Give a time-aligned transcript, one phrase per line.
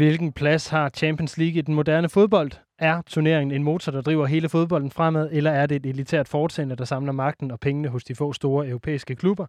[0.00, 2.50] Hvilken plads har Champions League i den moderne fodbold?
[2.78, 6.76] Er turneringen en motor, der driver hele fodbolden fremad, eller er det et elitært foretagende,
[6.76, 9.46] der samler magten og pengene hos de få store europæiske klubber?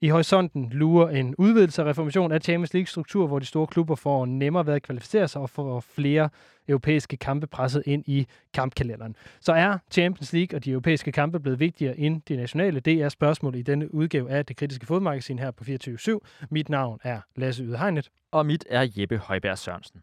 [0.00, 4.26] I horisonten lurer en udvidelse af reformation af Champions League-struktur, hvor de store klubber får
[4.26, 6.28] nemmere ved at kvalificere sig og får flere
[6.68, 9.16] europæiske kampe presset ind i kampkalenderen.
[9.40, 12.80] Så er Champions League og de europæiske kampe blevet vigtigere end de nationale?
[12.80, 16.20] Det er spørgsmålet i denne udgave af det kritiske fodmagasin her på 24
[16.50, 18.10] Mit navn er Lasse Ydehegnet.
[18.30, 20.00] Og mit er Jeppe Højberg Sørensen.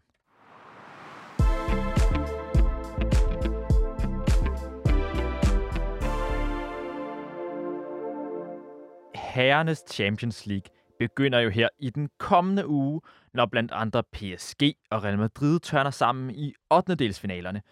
[9.36, 13.00] Herrenes Champions League begynder jo her i den kommende uge,
[13.34, 16.94] når blandt andre PSG og Real Madrid tørner sammen i 8.
[16.94, 17.62] delsfinalerne.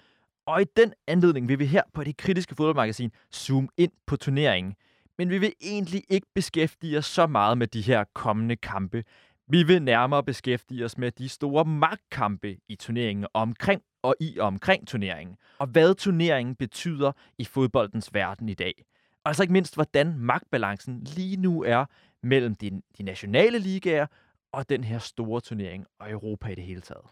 [0.47, 4.75] Og i den anledning vil vi her på det kritiske fodboldmagasin zoome ind på turneringen.
[5.19, 9.05] Men vi vil egentlig ikke beskæftige os så meget med de her kommende kampe.
[9.49, 14.47] Vi vil nærmere beskæftige os med de store magtkampe i turneringen omkring og i og
[14.47, 15.37] omkring turneringen.
[15.59, 18.85] Og hvad turneringen betyder i fodboldens verden i dag.
[19.25, 21.85] Og altså ikke mindst, hvordan magtbalancen lige nu er
[22.23, 24.07] mellem de, de nationale ligaer
[24.53, 27.05] og den her store turnering og Europa i det hele taget.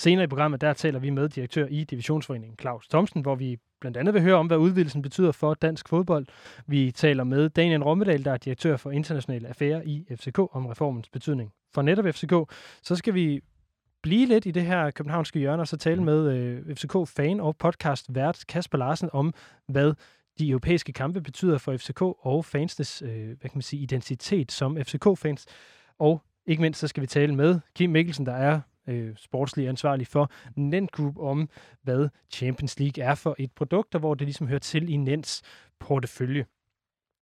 [0.00, 3.96] Senere i programmet, der taler vi med direktør i Divisionsforeningen Claus Thomsen, hvor vi blandt
[3.96, 6.26] andet vil høre om, hvad udvidelsen betyder for dansk fodbold.
[6.66, 11.08] Vi taler med Daniel Rommedal, der er direktør for internationale affærer i FCK, om reformens
[11.08, 12.32] betydning for netop FCK.
[12.82, 13.40] Så skal vi
[14.02, 18.44] blive lidt i det her københavnske hjørne, og så tale med øh, FCK-fan og podcast-vært
[18.48, 19.34] Kasper Larsen om,
[19.68, 19.94] hvad
[20.38, 24.76] de europæiske kampe betyder for FCK og fansnes øh, hvad kan man sige, identitet som
[24.84, 25.46] FCK-fans.
[25.98, 30.06] Og ikke mindst så skal vi tale med Kim Mikkelsen, der er øh, sportslig ansvarlig
[30.06, 31.48] for Nent Group om,
[31.82, 35.42] hvad Champions League er for et produkt, og hvor det ligesom hører til i Nents
[35.80, 36.46] portefølje.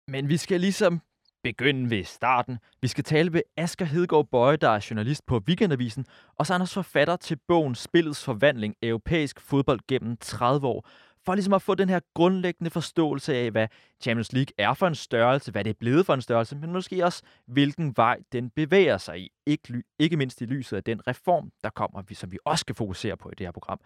[0.07, 1.01] Men vi skal ligesom
[1.43, 2.59] begynde ved starten.
[2.81, 6.05] Vi skal tale med Asger Hedegaard Bøje, der er journalist på Weekendavisen,
[6.35, 10.87] og så er han også forfatter til bogen Spillets Forvandling, Europæisk fodbold gennem 30 år,
[11.25, 13.67] for ligesom at få den her grundlæggende forståelse af, hvad
[14.01, 17.05] Champions League er for en størrelse, hvad det er blevet for en størrelse, men måske
[17.05, 19.29] også, hvilken vej den bevæger sig i.
[19.45, 23.17] Ikke, ikke mindst i lyset af den reform, der kommer, som vi også skal fokusere
[23.17, 23.79] på i det her program.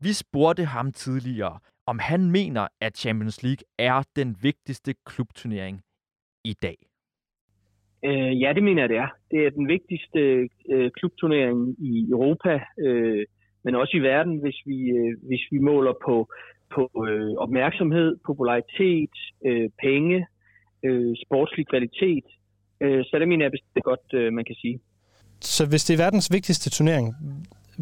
[0.00, 5.82] Vi spurgte ham tidligere, om han mener, at Champions League er den vigtigste klubturnering
[6.44, 6.76] i dag.
[8.04, 9.08] Øh, ja, det mener jeg, det er.
[9.30, 13.26] Det er den vigtigste øh, klubturnering i Europa, øh,
[13.64, 16.28] men også i verden, hvis vi, øh, hvis vi måler på
[16.74, 19.14] på øh, opmærksomhed, popularitet,
[19.46, 20.26] øh, penge,
[20.84, 22.26] øh, sportslig kvalitet.
[22.82, 24.80] Øh, så det mener jeg bestemt godt, øh, man kan sige.
[25.40, 27.06] Så hvis det er verdens vigtigste turnering,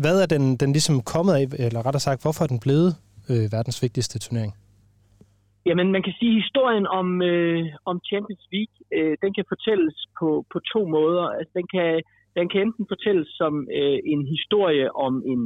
[0.02, 2.90] hvad er den, den ligesom kommet af, eller rettere sagt, hvorfor er den blevet
[3.30, 4.52] øh, verdens vigtigste turnering?
[5.66, 9.96] Jamen, man kan sige, at historien om, øh, om Champions League, øh, den kan fortælles
[10.18, 11.26] på, på to måder.
[11.38, 11.88] Altså, den, kan,
[12.38, 15.40] den kan enten fortælles som øh, en historie om en,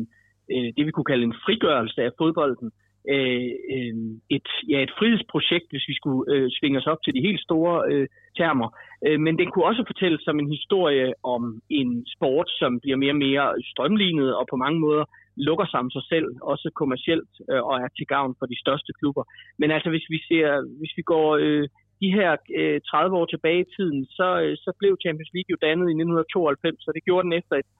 [0.52, 3.94] øh, det, vi kunne kalde en frigørelse af fodbolden, øh, Øh, øh,
[4.36, 7.74] et, ja, et frihedsprojekt, hvis vi skulle øh, svinge os op til de helt store
[7.90, 8.06] øh,
[8.38, 8.68] termer.
[9.06, 13.16] Øh, men den kunne også fortælles som en historie om en sport, som bliver mere
[13.16, 15.04] og mere strømlignet og på mange måder
[15.48, 18.92] lukker sig om sig selv, også kommercielt, øh, og er til gavn for de største
[19.00, 19.24] klubber.
[19.60, 20.48] Men altså, hvis vi, ser,
[20.80, 21.68] hvis vi går øh,
[22.02, 22.30] de her
[22.60, 25.96] øh, 30 år tilbage i tiden, så, øh, så blev Champions League jo dannet i
[25.96, 27.70] 1992, så det gjorde den efter et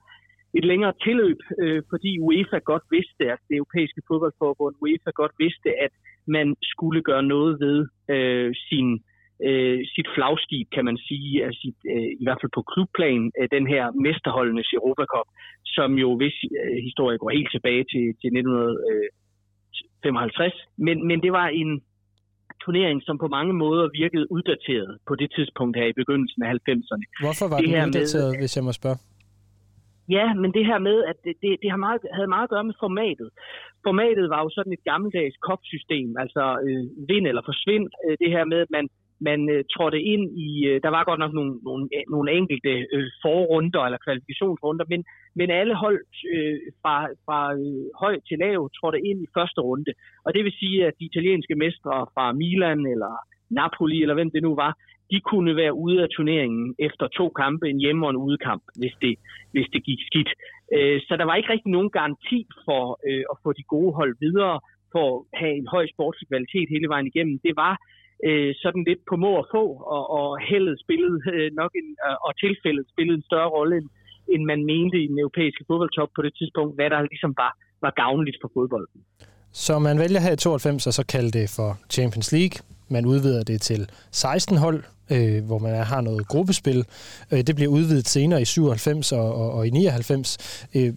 [0.57, 5.69] et længere tilløb, øh, fordi UEFA godt vidste, at det europæiske fodboldforbund UEFA godt vidste,
[5.85, 5.93] at
[6.27, 7.77] man skulle gøre noget ved
[8.15, 8.87] øh, sin,
[9.47, 13.47] øh, sit flagskib, kan man sige, altså sit, øh, i hvert fald på klubplan, øh,
[13.55, 15.27] den her mesterholdenes Europacup,
[15.75, 20.53] som jo hvis øh, historie går helt tilbage til, til 1955.
[20.85, 21.71] Men, men det var en
[22.65, 27.05] turnering, som på mange måder virkede uddateret på det tidspunkt her i begyndelsen af 90'erne.
[27.25, 28.97] Hvorfor var det den uddateret, med, hvis jeg må spørge?
[30.09, 32.63] Ja, men det her med, at det, det, det har meget, havde meget at gøre
[32.69, 33.29] med formatet.
[33.87, 37.87] Formatet var jo sådan et gammeldags kopsystem, altså øh, vind eller forsvind.
[38.05, 38.85] Øh, det her med, at man,
[39.29, 43.09] man øh, trådte ind i, øh, der var godt nok nogle, nogle, nogle enkelte øh,
[43.23, 45.01] forrunder eller kvalifikationsrunder, men,
[45.35, 46.01] men alle hold
[46.33, 46.95] øh, fra,
[47.25, 49.91] fra øh, høj til lav trådte ind i første runde.
[50.25, 53.13] Og det vil sige, at de italienske mestre fra Milan eller
[53.49, 54.71] Napoli eller hvem det nu var,
[55.11, 58.95] de kunne være ude af turneringen efter to kampe, en hjemme- og en udekamp, hvis
[59.01, 59.13] det,
[59.53, 60.31] hvis det gik skidt.
[60.75, 64.13] Øh, så der var ikke rigtig nogen garanti for øh, at få de gode hold
[64.25, 64.59] videre,
[64.93, 67.39] for at have en høj sportslig kvalitet hele vejen igennem.
[67.47, 67.73] Det var
[68.27, 69.63] øh, sådan lidt på må og få,
[69.95, 73.89] og, og heldet spillede øh, nok en, øh, og tilfældet spillede en større rolle, end,
[74.33, 77.51] end man mente i den europæiske fodboldtop på det tidspunkt, hvad der ligesom var,
[77.85, 79.01] var gavnligt for fodbolden.
[79.51, 82.55] Så man vælger her i 92 og så kalde det for Champions League.
[82.89, 86.79] Man udvider det til 16 hold, øh, hvor man har noget gruppespil.
[87.31, 90.69] Øh, det bliver udvidet senere i 97 og, og, og i 99.
[90.75, 90.93] Øh,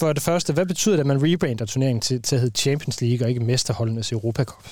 [0.00, 2.96] for det første, hvad betyder det, at man rebrander turneringen til, til at hedde Champions
[3.02, 4.66] League og ikke Mesterholdenes Europa Cup?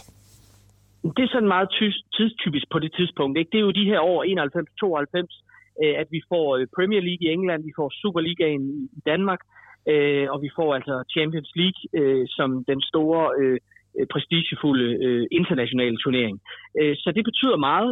[1.17, 1.69] Det er sådan meget
[2.17, 3.39] tidstypisk på det tidspunkt.
[3.39, 3.51] Ikke?
[3.53, 7.33] Det er jo de her år 91-92, øh, at vi får øh, Premier League i
[7.37, 8.65] England, vi får Superligaen
[8.99, 9.41] i Danmark,
[9.93, 11.81] øh, og vi får altså Champions League
[12.37, 13.25] som den store
[13.99, 16.37] Øh, prestigefulde øh, internationale turnering.
[16.81, 17.91] Øh, så det betyder meget,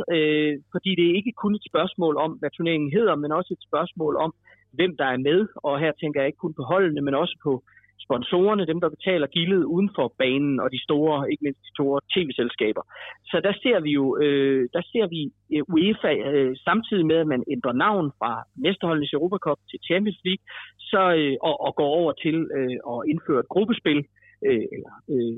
[0.74, 4.16] fordi det er ikke kun et spørgsmål om, hvad turneringen hedder, men også et spørgsmål
[4.24, 4.30] om,
[4.78, 5.40] hvem der er med.
[5.56, 7.52] Og her tænker jeg ikke kun på holdene, men også på
[8.04, 11.98] sponsorerne, dem der betaler gildet uden for banen, og de store, ikke mindst de store
[12.14, 12.82] tv-selskaber.
[13.30, 15.20] Så der ser vi jo, øh, der ser vi
[15.74, 18.30] UEFA øh, samtidig med, at man ændrer navn fra
[18.64, 20.44] Mesterholdenes Europa Cup til Champions League,
[20.90, 24.92] så, øh, og, og går over til øh, at indføre et gruppespil, øh, Øh, eller
[25.14, 25.36] øh,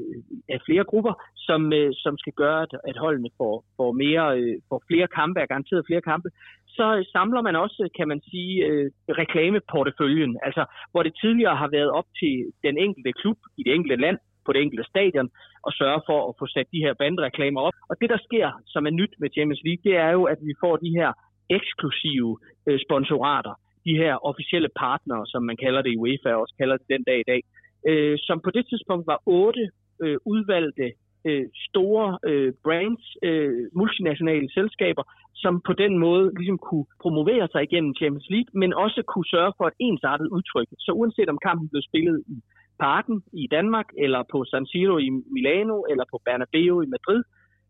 [0.55, 1.14] af flere grupper,
[1.49, 5.40] som, øh, som skal gøre, at, at holdene får, får, mere, øh, får flere kampe,
[5.40, 6.28] er garanteret flere kampe,
[6.76, 8.90] så samler man også, kan man sige, øh,
[9.22, 10.32] reklameporteføljen.
[10.46, 12.34] Altså, hvor det tidligere har været op til
[12.66, 15.28] den enkelte klub i det enkelte land, på det enkelte stadion,
[15.66, 17.76] og sørge for at få sat de her bandreklamer op.
[17.90, 20.55] Og det, der sker, som er nyt med Champions League, det er jo, at vi
[20.62, 21.10] får de her
[21.56, 22.31] eksklusive
[22.69, 23.55] øh, sponsorater,
[23.87, 27.05] de her officielle partnere, som man kalder det i UEFA, og også kalder det den
[27.10, 27.40] dag i dag,
[27.89, 29.71] øh, som på det tidspunkt var otte
[30.03, 30.93] øh, udvalgte
[31.25, 35.03] øh, store øh, brands, øh, multinationale selskaber,
[35.35, 39.53] som på den måde ligesom kunne promovere sig igennem Champions League, men også kunne sørge
[39.57, 40.69] for et ensartet udtryk.
[40.79, 42.37] Så uanset om kampen blev spillet i
[42.81, 47.23] Parken i Danmark, eller på San Siro i Milano, eller på Bernabeu i Madrid,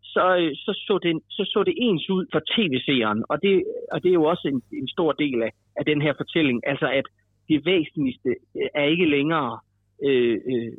[0.03, 3.25] så, øh, så, så, det, så så det ens ud for tv-seeren.
[3.29, 6.15] Og det, og det er jo også en, en stor del af, af den her
[6.17, 6.59] fortælling.
[6.67, 7.07] Altså at
[7.49, 9.59] det væsentligste øh, er ikke længere
[10.07, 10.73] øh, øh,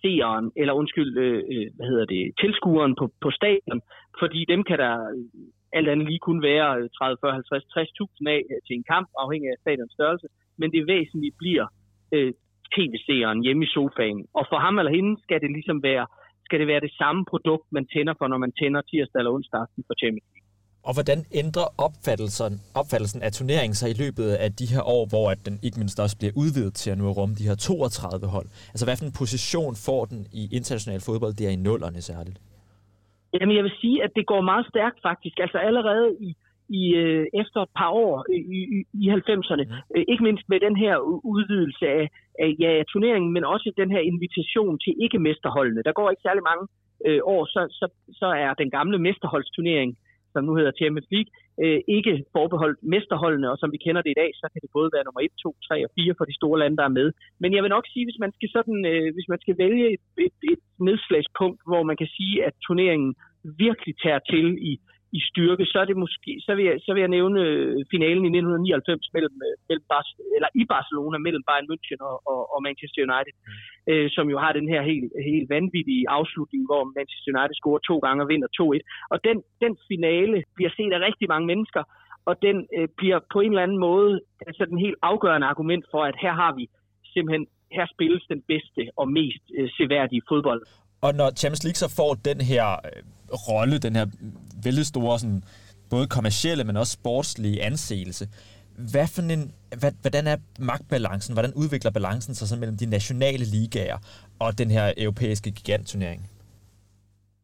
[0.00, 3.80] seeren, eller undskyld, øh, øh, hvad hedder det, tilskueren på, på stadion,
[4.20, 5.24] fordi dem kan der øh,
[5.72, 9.48] alt andet lige kunne være 30, 40, 50, 60.000 af øh, til en kamp, afhængig
[9.50, 10.26] af stadions størrelse,
[10.60, 11.66] men det væsentlige bliver
[12.14, 12.32] øh,
[12.74, 14.20] tv-seeren hjemme i sofaen.
[14.38, 16.06] Og for ham eller hende skal det ligesom være,
[16.46, 19.60] skal det være det samme produkt, man tænder for, når man tænder tirsdag eller onsdag
[19.60, 20.37] aften for Champions
[20.88, 25.26] og hvordan ændrer opfattelsen, opfattelsen af turneringen sig i løbet af de her år, hvor
[25.34, 28.48] at den ikke mindst også bliver udvidet til at nu rumme de her 32 hold?
[28.72, 32.38] Altså hvad for en position får den i international fodbold, det er i nullerne særligt?
[33.34, 35.36] Jamen, jeg vil sige, at det går meget stærkt faktisk.
[35.44, 36.30] Altså allerede i,
[36.80, 38.62] i øh, efter et par år i, i,
[39.02, 39.94] i 90'erne, mm.
[39.94, 40.94] øh, ikke mindst med den her
[41.34, 42.04] udvidelse af,
[42.44, 45.82] af ja, turneringen, men også den her invitation til ikke-mesterholdene.
[45.88, 46.64] Der går ikke særlig mange
[47.06, 47.86] øh, år, så, så,
[48.20, 49.90] så er den gamle mesterholdsturnering
[50.38, 51.30] som nu hedder Champions League,
[51.62, 54.88] øh, ikke forbeholdt mesterholdene, og som vi kender det i dag, så kan det både
[54.94, 57.08] være nummer 1, 2, 3 og 4 for de store lande, der er med.
[57.42, 60.04] Men jeg vil nok sige, hvis man skal, sådan, øh, hvis man skal vælge et,
[60.26, 63.10] et, et nedslagspunkt, hvor man kan sige, at turneringen
[63.64, 64.72] virkelig tager til i
[65.18, 68.24] i styrke, så er det måske, så vil jeg, så vil jeg nævne øh, finalen
[68.28, 72.58] i 1999 mellem, øh, mellem Bar- eller i Barcelona mellem Bayern München og, og, og
[72.66, 73.90] Manchester United, mm.
[73.90, 77.96] øh, som jo har den her helt, helt vanvittige afslutning, hvor Manchester United scorer to
[78.04, 78.80] gange og vinder 2-1.
[79.12, 81.82] Og den, den finale bliver set af rigtig mange mennesker,
[82.28, 84.12] og den øh, bliver på en eller anden måde
[84.48, 86.64] altså den helt afgørende argument for, at her har vi
[87.14, 87.46] simpelthen
[87.76, 90.62] her spilles den bedste og mest øh, seværdige fodbold.
[91.06, 93.02] Og når Champions League så får den her øh,
[93.48, 94.06] rolle, den her
[94.64, 95.42] vældig store sådan,
[95.90, 98.24] både kommercielle, men også sportslige anseelse,
[98.92, 99.44] hvad for en,
[99.80, 100.36] hvad, hvordan er
[100.70, 103.98] magtbalancen, hvordan udvikler balancen sig så mellem de nationale ligaer
[104.44, 106.20] og den her europæiske gigantturnering?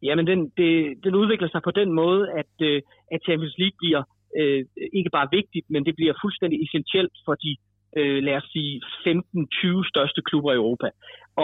[0.07, 0.71] Jamen, den, det,
[1.05, 2.81] den udvikler sig på den måde, at, øh,
[3.13, 4.03] at Champions League bliver
[4.39, 4.61] øh,
[4.99, 7.51] ikke bare vigtigt, men det bliver fuldstændig essentielt for de
[7.99, 8.73] øh, lad os sige,
[9.07, 10.87] 15-20 største klubber i Europa.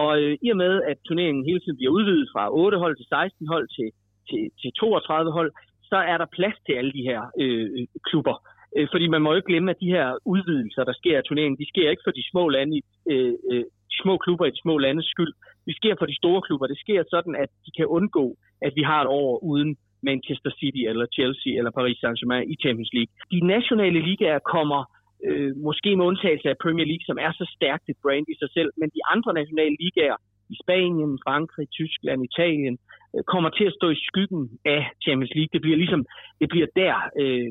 [0.01, 3.07] Og øh, i og med, at turneringen hele tiden bliver udvidet fra 8 hold til
[3.10, 3.89] 16 hold til,
[4.29, 5.51] til, til 32 hold,
[5.91, 8.35] så er der plads til alle de her øh, klubber.
[8.77, 11.61] Øh, fordi man må jo ikke glemme, at de her udvidelser, der sker i turneringen,
[11.61, 14.77] de sker ikke for de små lande, øh, øh, de små klubber i de små
[14.77, 15.33] landes skyld.
[15.67, 16.67] Det sker for de store klubber.
[16.67, 18.25] Det sker sådan, at de kan undgå,
[18.61, 19.71] at vi har et år uden
[20.09, 23.11] Manchester City eller Chelsea eller Paris Saint-Germain i Champions League.
[23.33, 24.81] De nationale ligaer kommer
[25.27, 28.49] øh, måske med undtagelse af Premier League, som er så stærkt et brand i sig
[28.57, 30.17] selv, men de andre nationale ligaer
[30.53, 32.75] i Spanien, Frankrig, Tyskland, Italien,
[33.15, 35.53] øh, kommer til at stå i skyggen af Champions League.
[35.53, 36.05] Det bliver ligesom,
[36.41, 37.50] det bliver der, øh,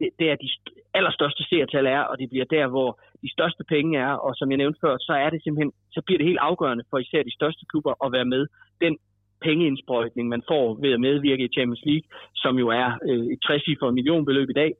[0.00, 0.48] det, der de
[0.98, 2.90] allerstørste seertal er, og det bliver der, hvor
[3.22, 6.18] de største penge er, og som jeg nævnte før, så er det simpelthen, så bliver
[6.18, 8.46] det helt afgørende for især de største klubber at være med.
[8.80, 8.98] Den
[9.46, 13.62] pengeindsprøjtning, man får ved at medvirke i Champions League, som jo er øh, et 60
[13.98, 14.72] millionbeløb i dag,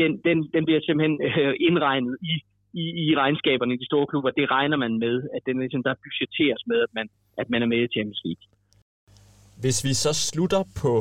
[0.00, 2.34] den, den, den bliver simpelthen øh, indregnet i,
[2.82, 4.30] i, i regnskaberne i de store klubber.
[4.40, 7.06] Det regner man med, at den ligesom, der budgetteres med, at man,
[7.40, 8.44] at man er med i Champions League.
[9.62, 10.92] Hvis vi så slutter på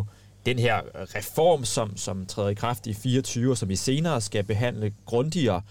[0.50, 0.78] den her
[1.18, 5.62] reform, som, som træder i kraft i 24, og som vi senere skal behandle grundigere,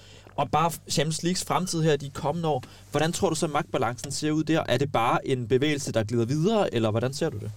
[0.42, 2.60] Og bare Champions Leagues fremtid her de kommende år,
[2.92, 4.62] hvordan tror du så magtbalancen ser ud der?
[4.74, 7.50] Er det bare en bevægelse, der glider videre, eller hvordan ser du det?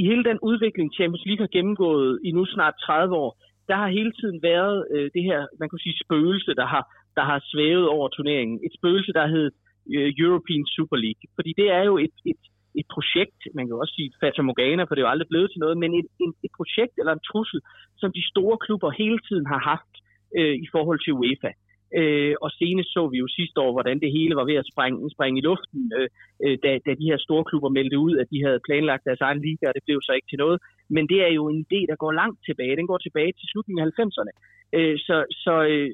[0.00, 3.30] I hele den udvikling, Champions League har gennemgået i nu snart 30 år,
[3.70, 6.84] der har hele tiden været øh, det her, man kan sige, spøgelse, der har,
[7.18, 8.56] der har svævet over turneringen.
[8.66, 9.46] Et spøgelse, der hed
[9.94, 11.24] øh, European Super League.
[11.36, 12.42] Fordi det er jo et, et,
[12.80, 15.62] et projekt, man kan også sige Fata Morgana, for det er jo aldrig blevet til
[15.64, 17.60] noget, men et, et, et projekt eller en trussel,
[18.00, 19.94] som de store klubber hele tiden har haft
[20.38, 21.52] øh, i forhold til UEFA.
[21.98, 25.10] Øh, og senest så vi jo sidste år, hvordan det hele var ved at springe,
[25.14, 26.08] springe i luften, øh,
[26.44, 29.40] øh, da, da de her store klubber meldte ud, at de havde planlagt deres egen
[29.46, 30.58] liga, og det blev så ikke til noget.
[30.96, 32.78] Men det er jo en idé, der går langt tilbage.
[32.80, 34.32] Den går tilbage til slutningen af 90'erne.
[34.76, 35.90] Øh, så, så, øh,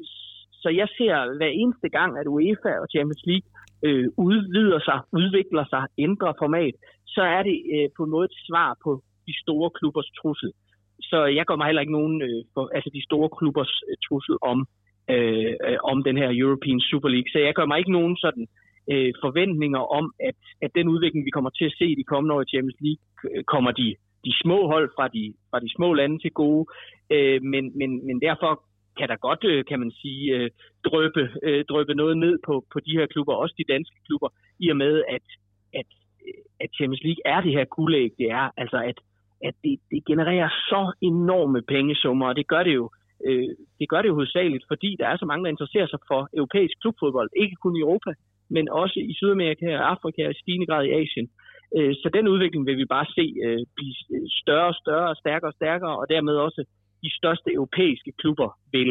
[0.62, 3.48] så jeg ser hver eneste gang, at UEFA og Champions League
[3.86, 6.74] øh, udvider sig, udvikler sig, ændrer format,
[7.06, 8.90] så er det øh, på en måde et svar på
[9.28, 10.52] de store klubbers trussel.
[11.10, 14.36] Så jeg går mig heller ikke nogen, øh, for, altså de store klubbers øh, trussel
[14.52, 14.58] om,
[15.14, 17.30] øh, øh, om den her European Super League.
[17.32, 18.46] Så jeg gør mig ikke nogen sådan
[18.92, 22.34] øh, forventninger om, at, at den udvikling, vi kommer til at se i de kommende
[22.34, 23.86] år i Champions League, øh, kommer de,
[24.26, 26.64] de små hold fra de, fra de små lande til gode.
[27.14, 28.52] Øh, men, men, men derfor
[28.98, 30.50] kan der godt, øh, kan man sige, øh,
[30.84, 34.70] drøbe, øh, drøbe noget ned på, på de her klubber, også de danske klubber, i
[34.70, 35.26] og med, at,
[35.74, 35.88] at,
[36.60, 38.98] at Champions League er det her guldæg, det er, altså at,
[39.44, 42.90] at det, det genererer så enorme pengesummer, og det gør det jo
[43.26, 43.48] øh,
[43.78, 46.74] det gør det jo hovedsageligt, fordi der er så mange, der interesserer sig for europæisk
[46.80, 48.12] klubfodbold, ikke kun i Europa,
[48.50, 51.28] men også i Sydamerika og Afrika og i stigende grad i Asien.
[51.76, 53.94] Øh, så den udvikling vil vi bare se øh, blive
[54.42, 56.64] større og større, stærkere og stærkere, og dermed også
[57.06, 58.90] de største europæiske klubber vil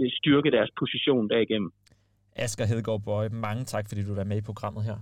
[0.00, 1.70] øh, styrke deres position derigennem.
[2.36, 4.98] Asger Hedegaard Bøje, mange tak, fordi du er med i programmet her.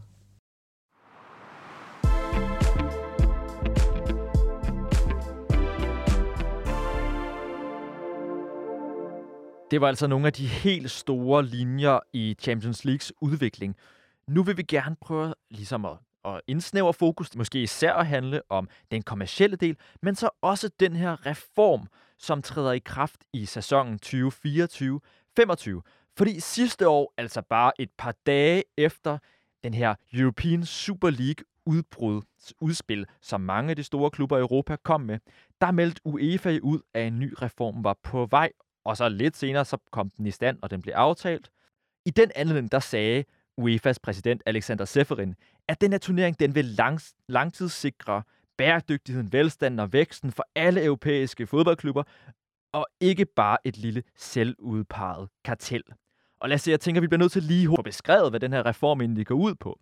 [9.71, 13.77] Det var altså nogle af de helt store linjer i Champions Leagues udvikling.
[14.29, 18.69] Nu vil vi gerne prøve ligesom at, og indsnævre fokus, måske især at handle om
[18.91, 21.87] den kommercielle del, men så også den her reform,
[22.19, 25.81] som træder i kraft i sæsonen 2024-25.
[26.17, 29.19] Fordi sidste år, altså bare et par dage efter
[29.65, 32.23] den her European Super League udbrud,
[32.61, 35.19] udspil, som mange af de store klubber i Europa kom med,
[35.61, 38.51] der meldte UEFA ud, at en ny reform var på vej,
[38.85, 41.51] og så lidt senere, så kom den i stand, og den blev aftalt.
[42.07, 43.25] I den anledning, der sagde
[43.61, 45.35] UEFA's præsident Alexander Seferin,
[45.69, 48.23] at den her turnering den vil lang, langtidssikre
[48.57, 52.03] bæredygtigheden, velstanden og væksten for alle europæiske fodboldklubber,
[52.73, 55.83] og ikke bare et lille selvudpeget kartel.
[56.41, 58.41] Og lad os se, jeg tænker, at vi bliver nødt til lige at beskrevet, hvad
[58.41, 59.81] den her reform egentlig går ud på.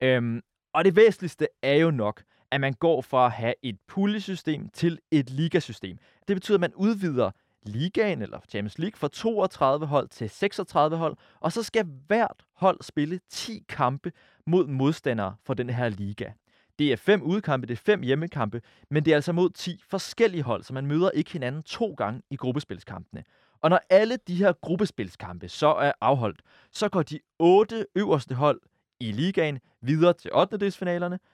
[0.00, 0.42] Øhm,
[0.72, 4.98] og det væsentligste er jo nok, at man går fra at have et puljesystem til
[5.10, 5.98] et ligasystem.
[6.28, 7.30] Det betyder, at man udvider
[7.68, 12.82] ligaen eller Champions League fra 32 hold til 36 hold, og så skal hvert hold
[12.82, 14.12] spille 10 kampe
[14.46, 16.30] mod modstandere for den her liga.
[16.78, 20.42] Det er fem udkampe, det er fem hjemmekampe, men det er altså mod 10 forskellige
[20.42, 23.24] hold, så man møder ikke hinanden to gange i gruppespilskampene.
[23.60, 26.40] Og når alle de her gruppespilskampe så er afholdt,
[26.72, 28.60] så går de otte øverste hold
[29.00, 30.70] i ligaen videre til 8.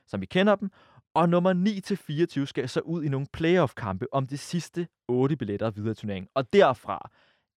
[0.07, 0.71] som vi kender dem,
[1.15, 1.55] og nummer
[2.43, 6.29] 9-24 skal så ud i nogle playoff-kampe om de sidste 8 billetter videre i turneringen.
[6.35, 7.11] Og derfra,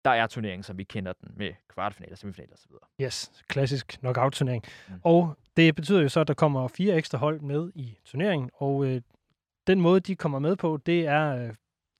[0.05, 2.71] der er turneringen, som vi kender den, med kvartfinaler, semifinaler osv.
[3.01, 4.63] Yes, klassisk knockout-turnering.
[4.87, 4.93] Mm.
[5.03, 8.85] Og det betyder jo så, at der kommer fire ekstra hold med i turneringen, og
[8.85, 9.01] øh,
[9.67, 11.53] den måde, de kommer med på, det er øh,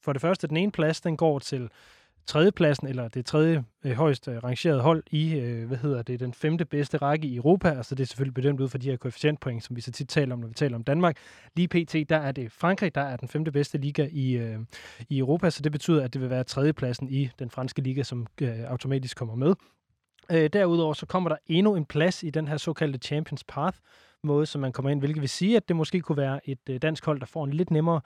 [0.03, 1.69] for det første, den ene plads, den går til
[2.27, 6.33] tredjepladsen, eller det tredje øh, højst øh, rangerede hold i, øh, hvad hedder det, den
[6.33, 7.69] femte bedste række i Europa.
[7.69, 10.33] Altså det er selvfølgelig bedømt ud fra de her koefficientpoint, som vi så tit taler
[10.33, 11.17] om, når vi taler om Danmark.
[11.55, 14.59] Lige pt, der er det Frankrig, der er den femte bedste liga i, øh,
[15.09, 18.27] i Europa, så det betyder, at det vil være tredjepladsen i den franske liga, som
[18.41, 19.55] øh, automatisk kommer med.
[20.31, 23.77] Øh, derudover så kommer der endnu en plads i den her såkaldte Champions Path
[24.23, 26.81] måde, som man kommer ind, hvilket vil sige, at det måske kunne være et øh,
[26.81, 28.01] dansk hold, der får en lidt nemmere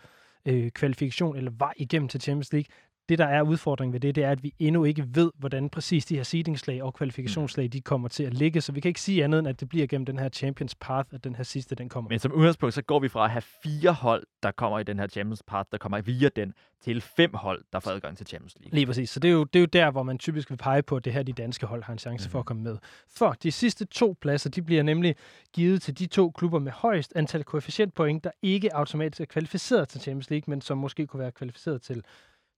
[0.46, 2.70] øh, kvalifikation eller vej igennem til Champions League
[3.10, 6.06] det, der er udfordringen ved det, det er, at vi endnu ikke ved, hvordan præcis
[6.06, 8.62] de her seedingslag og kvalifikationslag, de kommer til at ligge.
[8.62, 11.10] Så vi kan ikke sige andet, end at det bliver gennem den her Champions Path,
[11.12, 12.10] at den her sidste, den kommer.
[12.10, 15.00] Men som udgangspunkt, så går vi fra at have fire hold, der kommer i den
[15.00, 18.56] her Champions Path, der kommer via den, til fem hold, der får adgang til Champions
[18.60, 18.76] League.
[18.76, 19.10] Lige præcis.
[19.10, 21.06] Så det er jo, det er jo der, hvor man typisk vil pege på, at
[21.06, 22.32] det her de danske hold har en chance mm.
[22.32, 22.48] for at mhm.
[22.48, 22.78] komme med.
[23.16, 25.16] For de sidste to pladser, de bliver nemlig
[25.54, 30.02] givet til de to klubber med højst antal koefficientpoint, der ikke automatisk er kvalificeret til
[30.02, 32.04] Champions League, men som måske kunne være kvalificeret til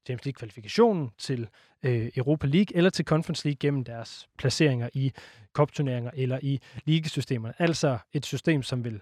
[0.06, 1.48] Champions League-kvalifikationen til
[1.84, 5.12] øh, Europa League eller til Conference League gennem deres placeringer i
[5.54, 7.54] kopturneringer eller i ligesystemerne.
[7.60, 9.02] Altså et system, som vil,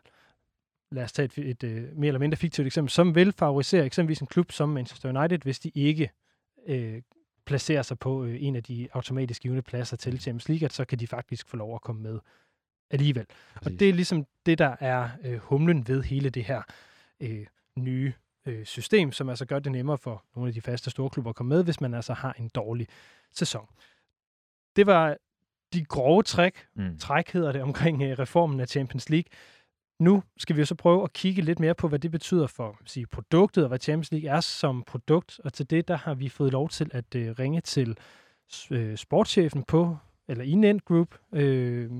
[0.91, 3.86] lad os tage et, et, et øh, mere eller mindre fiktivt eksempel, som vil favorisere
[3.86, 6.12] eksempelvis en klub som Manchester United, hvis de ikke
[6.68, 7.01] øh,
[7.46, 10.86] placerer sig på øh, en af de automatisk givende pladser til Champions League, at så
[10.86, 12.20] kan de faktisk få lov at komme med
[12.91, 13.25] alligevel.
[13.25, 13.74] Præcis.
[13.74, 16.62] Og det er ligesom det, der er øh, humlen ved hele det her
[17.20, 18.13] øh, nye
[18.46, 21.50] øh, system, som altså gør det nemmere for nogle af de faste storklubber at komme
[21.50, 22.88] med, hvis man altså har en dårlig
[23.31, 23.67] sæson.
[24.75, 25.17] Det var
[25.74, 26.98] de grove træk, mm.
[26.98, 29.29] træk hedder det, omkring øh, reformen af Champions League.
[30.00, 32.79] Nu skal vi jo så prøve at kigge lidt mere på, hvad det betyder for
[32.86, 35.39] sige, produktet, og hvad Champions League er som produkt.
[35.43, 37.98] Og til det, der har vi fået lov til at øh, ringe til
[38.72, 41.91] øh, sportschefen på, eller i Nent Group, øh,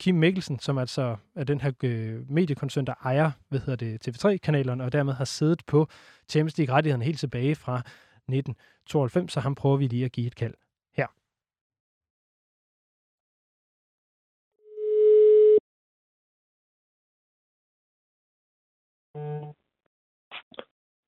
[0.00, 4.84] Kim Mikkelsen, som altså er den her øh, mediekoncern, der ejer hvad hedder det, TV3-kanalerne,
[4.84, 5.88] og dermed har siddet på
[6.28, 10.54] Champions League-rettighederne helt tilbage fra 1992, så ham prøver vi lige at give et kald
[10.96, 11.06] her.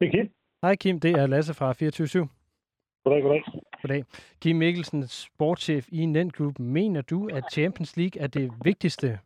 [0.00, 0.32] Det er Kim.
[0.62, 2.28] Hej Kim, det er Lasse fra 24
[3.04, 3.42] Goddag, goddag.
[3.82, 4.04] Goddag.
[4.42, 6.58] Kim Mikkelsen, sportschef i Nent Group.
[6.58, 9.18] Mener du, at Champions League er det vigtigste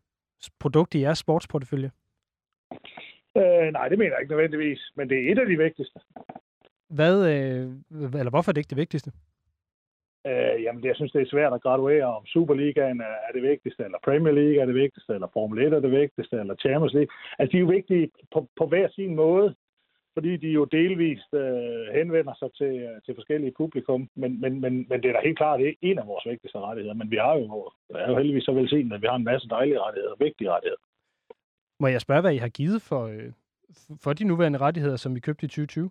[0.60, 1.90] produkt i jeres sportsportefølje?
[3.36, 6.00] Øh, nej, det mener jeg ikke nødvendigvis, men det er et af de vigtigste.
[6.88, 7.70] Hvad, øh,
[8.20, 9.12] eller hvorfor er det ikke det vigtigste?
[10.26, 13.84] Øh, jamen, jeg synes, det er svært at graduere, om Superligaen er, er det vigtigste,
[13.84, 17.12] eller Premier League er det vigtigste, eller Formel 1 er det vigtigste, eller Champions League.
[17.38, 19.54] Altså, de er jo vigtige på, på hver sin måde
[20.16, 24.10] fordi de jo delvist øh, henvender sig til, øh, til forskellige publikum.
[24.14, 26.58] Men, men, men, men det er da helt klart det er en af vores vigtigste
[26.58, 26.94] rettigheder.
[26.94, 29.80] Men vi har jo, er jo heldigvis så velsignet, at vi har en masse dejlige
[29.80, 30.82] rettigheder, vigtige rettigheder.
[31.80, 33.32] Må jeg spørge, hvad I har givet for, øh,
[34.02, 35.90] for de nuværende rettigheder, som I købte i 2020?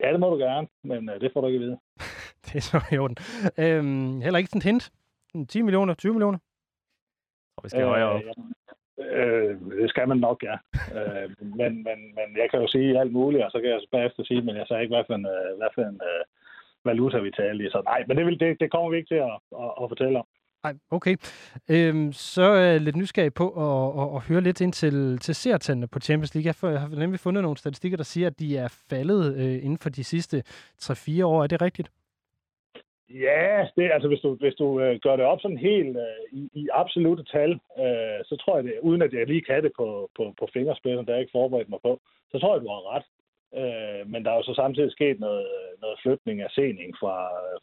[0.00, 1.78] Ja, det må du gerne, men øh, det får du ikke at vide.
[2.44, 3.16] det er så i orden.
[3.58, 5.48] Øhm, heller ikke sådan et hint?
[5.48, 6.38] 10 millioner, 20 millioner?
[7.56, 8.20] Og vi skal øh, højere op.
[8.20, 8.32] Ja.
[9.00, 10.56] Øh, det skal man nok, ja.
[10.98, 14.24] øh, men, men, men jeg kan jo sige alt muligt, og så kan jeg bagefter
[14.24, 16.22] sige, men jeg sagde ikke, hvad for en, øh, hvad for en uh,
[16.84, 17.70] valuta vi taler i.
[17.70, 20.18] Så nej, men det, vil, det, det kommer vi ikke til at, at, at fortælle
[20.18, 20.26] om.
[20.64, 21.16] Nej, okay.
[21.70, 25.34] Øhm, så er jeg lidt nysgerrig på at, at, at høre lidt ind til, til
[25.34, 26.54] seertallene på Champions League.
[26.62, 29.90] Jeg har nemlig fundet nogle statistikker, der siger, at de er faldet øh, inden for
[29.90, 30.42] de sidste
[30.82, 31.42] 3-4 år.
[31.42, 31.90] Er det rigtigt?
[33.14, 36.50] Ja, det, altså hvis du, hvis du øh, gør det op sådan helt øh, i,
[36.54, 40.10] i absolute tal, øh, så tror jeg det, uden at jeg lige kan det på,
[40.16, 43.06] på, på fingerspidsen, der jeg ikke forberedt mig på, så tror jeg, du har ret.
[43.60, 45.46] Øh, men der er jo så samtidig sket noget,
[45.80, 47.16] noget flytning af sening fra,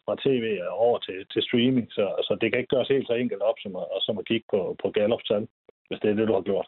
[0.06, 3.42] fra tv over til, til streaming, så, så det kan ikke gøres helt så enkelt
[3.42, 5.48] op som at, som at kigge på, på Gallups tal,
[5.88, 6.68] hvis det er det, du har gjort.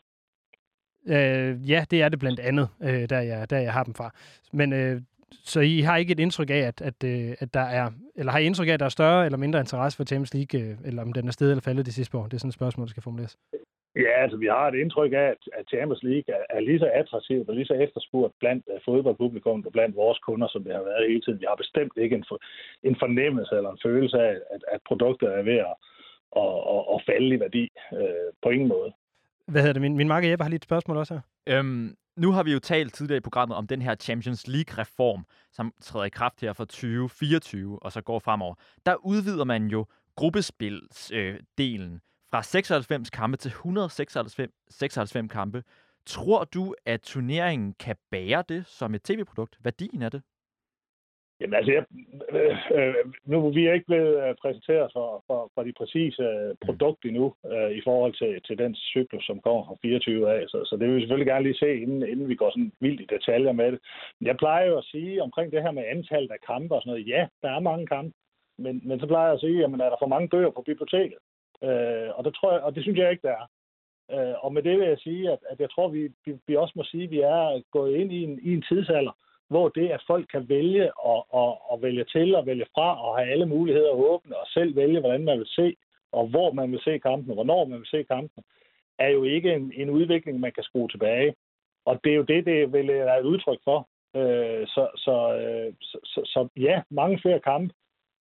[1.16, 4.12] Øh, ja, det er det blandt andet, øh, der, jeg, der jeg har dem fra.
[4.54, 7.92] Men øh, så I har ikke et indtryk af, at, at, øh, at der er,
[8.16, 10.62] eller har I indtryk af, at der er større eller mindre interesse for Champions League,
[10.62, 12.24] øh, eller om den er stedet eller faldet det sidste år?
[12.24, 13.38] Det er sådan et spørgsmål, der skal formuleres.
[13.96, 15.28] Ja, altså vi har et indtryk af,
[15.60, 19.66] at Champions League er, er lige så attraktivt og lige så efterspurgt blandt uh, fodboldpublikum
[19.66, 21.40] og blandt vores kunder, som det har været hele tiden.
[21.40, 22.40] Vi har bestemt ikke en, for,
[22.84, 25.76] en fornemmelse eller en følelse af, at, at produktet er ved at,
[26.44, 27.66] at, at, at falde i værdi.
[27.92, 28.92] Uh, på ingen måde.
[29.48, 29.82] Hvad hedder det?
[29.82, 31.24] Min, min marker Jeppe har lige et spørgsmål også her.
[31.52, 35.74] Øhm, nu har vi jo talt tidligere i programmet om den her Champions League-reform, som
[35.82, 38.56] træder i kraft her fra 2024 og så går fremover.
[38.86, 42.00] Der udvider man jo gruppespilsdelen øh,
[42.32, 45.64] fra 96 kampe til 196 96 kampe.
[46.06, 49.58] Tror du, at turneringen kan bære det som et tv-produkt?
[49.64, 50.22] Værdien af det?
[51.42, 51.84] Jamen altså, jeg,
[52.38, 56.56] øh, øh, nu vi er ikke blevet øh, præsenteret for, for, for de præcise øh,
[56.66, 60.44] produkter endnu øh, i forhold til, til den cyklus, som kommer fra 24 af.
[60.48, 63.02] Så, så det vil vi selvfølgelig gerne lige se, inden, inden vi går sådan vildt
[63.02, 63.80] i detaljer med det.
[64.20, 66.92] Men jeg plejer jo at sige omkring det her med antallet af kampe og sådan
[66.92, 67.08] noget.
[67.08, 68.14] Ja, der er mange kampe.
[68.58, 71.20] Men, men så plejer jeg at sige, jamen er der for mange bøger på biblioteket?
[71.64, 73.48] Øh, og, det tror jeg, og det synes jeg ikke, der er.
[74.14, 76.74] Øh, og med det vil jeg sige, at, at jeg tror, vi, vi, vi også
[76.76, 79.12] må sige, at vi er gået ind i en, i en tidsalder,
[79.52, 83.18] hvor det, at folk kan vælge og, og, og vælge til og vælge fra og
[83.18, 85.76] have alle muligheder åbne og selv vælge, hvordan man vil se,
[86.12, 88.44] og hvor man vil se kampen, og hvornår man vil se kampen,
[89.00, 91.36] er jo ikke en, en udvikling, man kan skrue tilbage.
[91.86, 93.88] Og det er jo det, det vil er et udtryk for.
[94.16, 97.74] Øh, så, så, øh, så, så, så ja, mange flere kampe,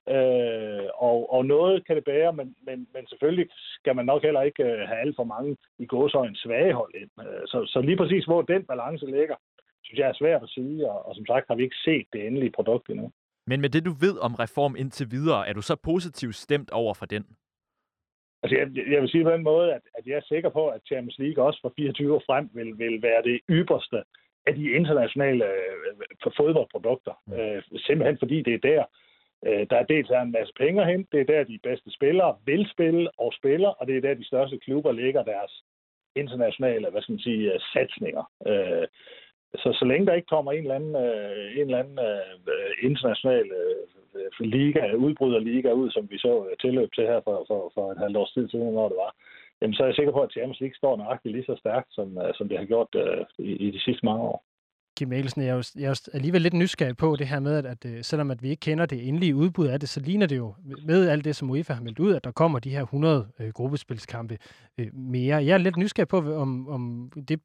[0.09, 3.47] øh, og, og noget kan det bære, men, men, men selvfølgelig
[3.79, 7.11] skal man nok heller ikke øh, have alt for mange i gåsøjne svage hold ind.
[7.19, 9.35] Øh, så, så lige præcis, hvor den balance ligger,
[9.83, 12.27] synes jeg er svært at sige, og, og som sagt har vi ikke set det
[12.27, 13.11] endelige produkt endnu.
[13.47, 16.93] Men med det, du ved om reform indtil videre, er du så positivt stemt over
[16.93, 17.25] for den?
[18.43, 20.81] Altså, jeg, jeg vil sige på den måde, at, at jeg er sikker på, at
[20.85, 24.03] Champions League også fra 24 år frem vil, vil være det ypperste
[24.47, 27.13] af de internationale øh, fodboldprodukter.
[27.27, 27.33] Mm.
[27.33, 28.83] Øh, simpelthen fordi det er der,
[29.47, 32.37] øh, der er dels er en masse penge hen, det er der, de bedste spillere
[32.45, 35.63] vil spille og spiller, og det er der, de største klubber lægger deres
[36.15, 38.23] internationale, hvad skal man sige, satsninger.
[38.47, 38.87] Øh,
[39.55, 43.47] så så længe der ikke kommer en eller anden, øh, en eller anden øh, international
[43.61, 43.81] øh,
[44.39, 47.97] liga, udbryder liga ud, som vi så øh, tilløb til her for, for, for et
[47.97, 49.11] halvt års tid siden, når det var,
[49.61, 52.17] jamen så er jeg sikker på, at Champions League står nøjagtigt lige så stærkt, som,
[52.17, 54.43] øh, som det har gjort øh, i, i de sidste mange år.
[54.97, 57.57] Kim Mikkelsen, jeg er, jo, jeg er jo alligevel lidt nysgerrig på det her med,
[57.57, 60.27] at, at øh, selvom at vi ikke kender det endelige udbud af det, så ligner
[60.27, 60.53] det jo
[60.85, 63.49] med alt det, som UEFA har meldt ud, at der kommer de her 100 øh,
[63.49, 64.37] gruppespilskampe
[64.77, 65.35] øh, mere.
[65.35, 67.41] Jeg er lidt nysgerrig på, om, om det,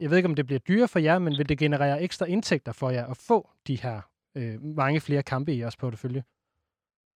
[0.00, 2.72] jeg ved ikke, om det bliver dyrere for jer, men vil det generere ekstra indtægter
[2.80, 3.96] for jer at få de her
[4.36, 6.22] øh, mange flere kampe i jeres portefølje?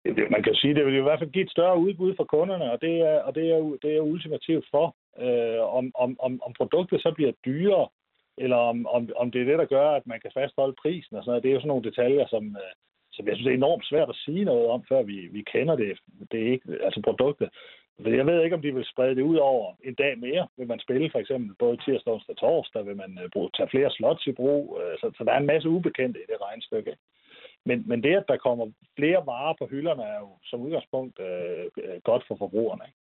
[0.04, 2.80] Man kan sige, det vil i hvert fald give et større udbud for kunderne, og
[2.80, 4.86] det er, og det er, det er ultimativt for,
[5.24, 7.88] øh, om, om, om, om produktet så bliver dyrere,
[8.38, 11.22] eller om, om, om det er det, der gør, at man kan fastholde prisen og
[11.22, 11.42] sådan noget.
[11.42, 12.72] Det er jo sådan nogle detaljer, som, øh,
[13.12, 15.98] som jeg synes er enormt svært at sige noget om, før vi, vi kender det.
[16.32, 17.48] Det er ikke, altså produktet.
[18.04, 20.48] Men jeg ved ikke, om de vil sprede det ud over en dag mere.
[20.58, 22.86] Vil man spille for eksempel både tirsdag, onsdag og torsdag?
[22.86, 24.80] Vil man øh, bruge, tage flere slots i brug?
[24.80, 26.96] Øh, så, så der er en masse ubekendte i det regnstykke.
[27.66, 31.64] Men, men det, at der kommer flere varer på hylderne, er jo som udgangspunkt øh,
[31.84, 32.82] øh godt for forbrugerne.
[32.88, 32.98] Ikke?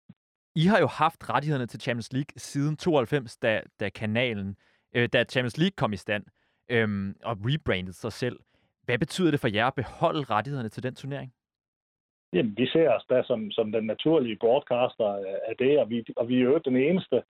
[0.56, 4.56] I har jo haft rettighederne til Champions League siden 92, da, da kanalen
[4.94, 6.24] øh, da Champions League kom i stand
[6.68, 8.38] øh, og rebrandede sig selv.
[8.82, 11.32] Hvad betyder det for jer at beholde rettighederne til den turnering?
[12.34, 15.08] Jamen, vi ser os da som, som den naturlige broadcaster
[15.48, 17.22] af det, og vi, og vi er jo den eneste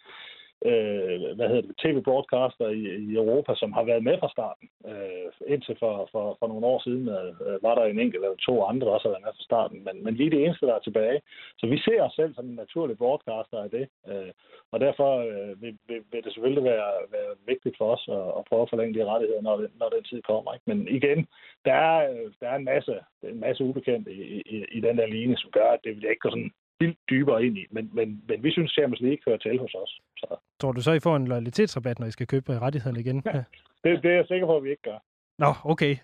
[0.71, 4.69] øh, hvad hedder det, tv-broadcaster i, i Europa, som har været med fra starten.
[4.91, 8.65] Øh, indtil for, for, for nogle år siden øh, var der en enkelt eller to
[8.65, 9.85] andre, der også har været med fra starten.
[9.87, 11.21] Men, men vi er det eneste, der er tilbage.
[11.59, 13.87] Så vi ser os selv som en naturlig broadcaster af det.
[14.09, 14.33] Øh,
[14.73, 18.43] og derfor øh, vil, vil, vil det selvfølgelig være, være vigtigt for os at, at
[18.49, 20.55] prøve at forlænge de rettigheder, når, det, når den tid kommer.
[20.55, 20.67] Ikke?
[20.71, 21.27] Men igen,
[21.65, 25.07] der er, øh, der er en masse, en masse ubekendte i, i, i den der
[25.07, 27.67] linje, som gør, at det vil ikke gå sådan vildt dybere ind i.
[27.71, 30.01] Men, men, men vi synes, Champions League hører til hos os.
[30.17, 30.37] Så.
[30.61, 33.23] Tror du så, I får en loyalitetsrabat, når I skal købe rettighederne igen?
[33.27, 33.45] Ja,
[33.85, 34.99] det, det er jeg sikker på, at vi ikke gør.
[35.39, 35.97] Nå, okay.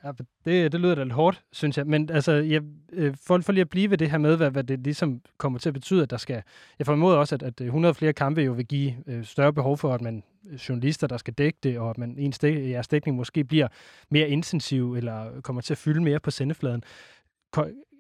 [0.45, 1.87] Det, det lyder da lidt hårdt, synes jeg.
[1.87, 4.65] Men altså, jeg, øh, for, for lige at blive ved det her med, hvad, hvad
[4.65, 6.43] det ligesom kommer til at betyde, at der skal...
[6.79, 9.95] Jeg formoder også, at, at 100 flere kampe jo vil give øh, større behov for,
[9.95, 10.23] at man
[10.69, 13.69] journalister, der skal dække det, og at man, ens dæk, jeres dækning måske bliver
[14.11, 16.83] mere intensiv, eller kommer til at fylde mere på sendefladen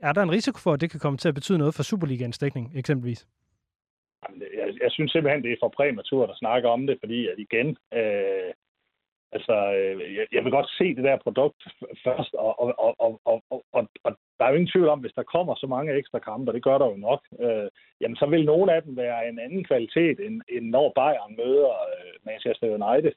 [0.02, 2.38] er der en risiko for, at det kan komme til at betyde noget for Superligaens
[2.38, 3.26] dækning, eksempelvis?
[4.58, 7.68] Jeg, jeg synes simpelthen, det er for præmaturt at snakke om det, fordi at igen,
[7.94, 8.52] øh,
[9.32, 11.62] altså, øh, jeg, jeg vil godt se det der produkt
[12.04, 15.12] først, og, og, og, og, og, og, og der er jo ingen tvivl om, hvis
[15.12, 17.68] der kommer så mange ekstra kampe, og det gør der jo nok, øh,
[18.00, 21.72] jamen så vil nogle af dem være en anden kvalitet, end, end når Bayern møder
[21.94, 23.12] øh, Manchester United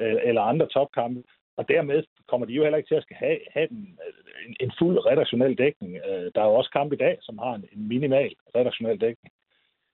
[0.00, 1.22] øh, eller andre topkampe.
[1.56, 3.98] Og dermed kommer de jo heller ikke til at skal have, have en,
[4.46, 5.96] en, en fuld redaktionel dækning.
[5.96, 9.32] Øh, der er jo også kamp i dag, som har en, en minimal redaktionel dækning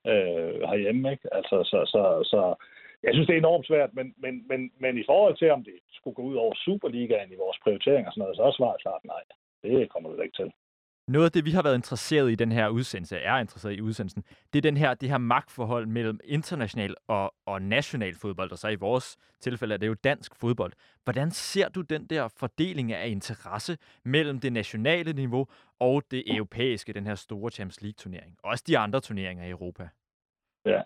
[0.07, 1.11] øh, herhjemme.
[1.13, 1.35] Ikke?
[1.35, 2.55] Altså, så, så, så
[3.03, 5.75] jeg synes, det er enormt svært, men, men, men, men i forhold til, om det
[5.93, 9.05] skulle gå ud over Superligaen i vores prioriteringer og sådan noget, så er svaret klart
[9.05, 9.23] nej.
[9.63, 10.53] Det kommer det ikke til.
[11.09, 14.25] Noget af det, vi har været interesseret i den her udsendelse, er interesseret i udsendelsen,
[14.53, 18.69] det er den her, det her magtforhold mellem international og, og national fodbold, og så
[18.69, 20.73] i vores tilfælde er det jo dansk fodbold.
[21.05, 25.47] Hvordan ser du den der fordeling af interesse mellem det nationale niveau
[25.81, 29.89] og det europæiske, den her store Champions League-turnering, og også de andre turneringer i Europa?
[30.67, 30.83] Ja,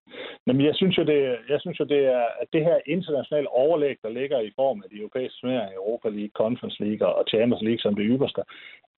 [0.46, 3.96] men jeg synes jo, det, jeg synes jo, det er, at det her internationale overlæg,
[4.02, 7.78] der ligger i form af de europæiske turneringer, Europa League, Conference League og Champions League
[7.78, 8.42] som det ypperste,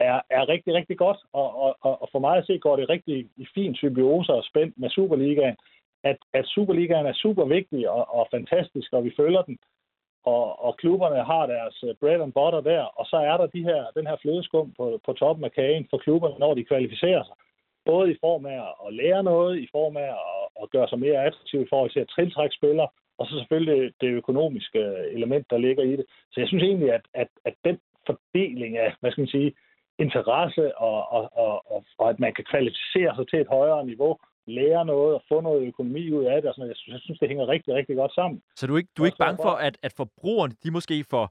[0.01, 1.21] er, er rigtig, rigtig godt.
[1.33, 4.75] Og, og, og for mig at se går det rigtig i fin symbiose og spændt
[4.79, 5.57] med Superligaen,
[6.05, 9.59] at, at Superligaen er super vigtig og, og fantastisk, og vi følger den.
[10.25, 13.63] Og, og klubberne har deres øh, bread and butter der, og så er der de
[13.63, 17.35] her, den her flødeskum på, på toppen af kagen for klubberne, når de kvalificerer sig
[17.93, 21.25] både i form af at lære noget, i form af at, at gøre sig mere
[21.27, 24.81] attraktiv i forhold til at tiltrække spillere, og så selvfølgelig det økonomiske
[25.17, 26.07] element, der ligger i det.
[26.33, 29.53] Så jeg synes egentlig, at, at, at den fordeling af, hvad skal man sige,
[29.99, 34.13] interesse og, og, og, og, og at man kan kvalificere sig til et højere niveau,
[34.47, 36.49] lære noget og få noget økonomi ud af det.
[36.51, 38.43] Og sådan, jeg, synes, jeg synes, det hænger rigtig, rigtig godt sammen.
[38.57, 41.27] Så du er ikke, du er ikke bange for, at, at forbrugerne de måske får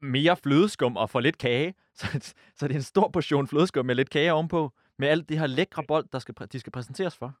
[0.00, 1.74] mere flødeskum og får lidt kage?
[2.00, 4.70] Så, så det er en stor portion flødeskum med lidt kage ovenpå?
[4.98, 7.32] Med alt det her lækre bold, der skal, de skal præsenteres for?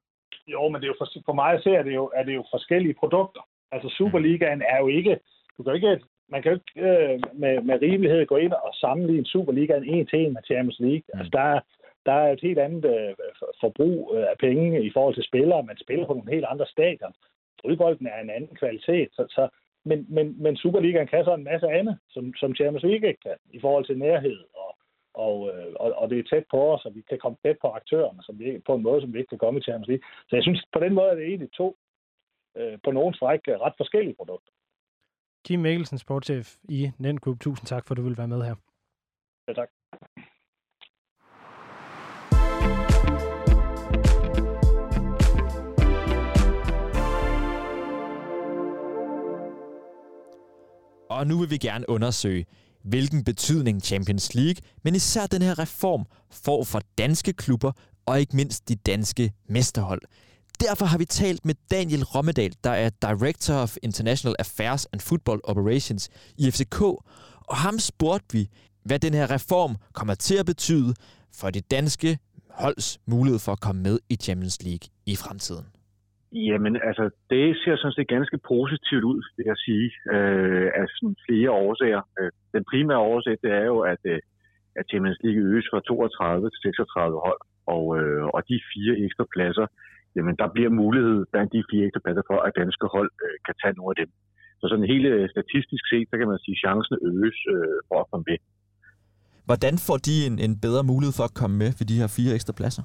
[0.46, 2.94] Jo, men det er jo for, for mig ser det jo, er det jo forskellige
[2.94, 3.40] produkter.
[3.72, 5.18] Altså Superligaen er jo ikke,
[5.58, 9.26] du kan ikke, man kan jo ikke øh, med, med rimelighed gå ind og sammenligne
[9.26, 11.02] Superligaen en til en med Champions League.
[11.14, 11.18] Mm.
[11.18, 11.60] Altså der er,
[12.06, 13.14] der er et helt andet øh,
[13.60, 15.62] forbrug øh, af penge i forhold til spillere.
[15.62, 17.14] Man spiller på nogle helt andre stadion.
[17.62, 19.08] Fodbolden er en anden kvalitet.
[19.12, 19.48] Så, så,
[19.84, 23.36] men, men, men Superligaen kan så en masse andet, som, som Champions League ikke kan,
[23.50, 24.73] i forhold til nærhed og
[25.14, 27.68] og, øh, og, og det er tæt på os, og vi kan komme tæt på
[27.68, 30.04] aktørerne som vi, på en måde, som vi ikke kan komme i Champions League.
[30.28, 31.76] Så jeg synes, på den måde er det egentlig to,
[32.56, 34.50] øh, på nogen stræk, øh, ret forskellige produkter.
[35.46, 37.40] Kim Mikkelsen, sportschef i Nendklub.
[37.40, 38.54] Tusind tak, for at du vil være med her.
[39.48, 39.68] Ja, tak.
[51.10, 52.46] Og nu vil vi gerne undersøge,
[52.84, 57.72] hvilken betydning Champions League, men især den her reform, får for danske klubber
[58.06, 60.02] og ikke mindst de danske mesterhold.
[60.60, 65.40] Derfor har vi talt med Daniel Rommedal, der er Director of International Affairs and Football
[65.44, 68.48] Operations i FCK, og ham spurgte vi,
[68.84, 70.94] hvad den her reform kommer til at betyde
[71.32, 72.18] for det danske
[72.50, 75.64] holds mulighed for at komme med i Champions League i fremtiden.
[76.34, 81.16] Jamen, altså, det ser sådan set ganske positivt ud, vil jeg sige, øh, af sådan
[81.26, 82.02] flere årsager.
[82.18, 84.20] Øh, den primære årsag, det er jo, at, øh,
[84.78, 87.40] at Champions League øges fra 32 til 36 hold,
[87.74, 89.66] og, øh, og de fire ekstra pladser,
[90.16, 93.54] jamen, der bliver mulighed blandt de fire ekstra pladser for, at danske hold øh, kan
[93.60, 94.10] tage nogle af dem.
[94.60, 97.96] Så sådan helt øh, statistisk set, så kan man sige, at chancen øges øh, for
[98.02, 98.38] at komme med.
[99.48, 102.32] Hvordan får de en, en bedre mulighed for at komme med ved de her fire
[102.38, 102.84] ekstra pladser?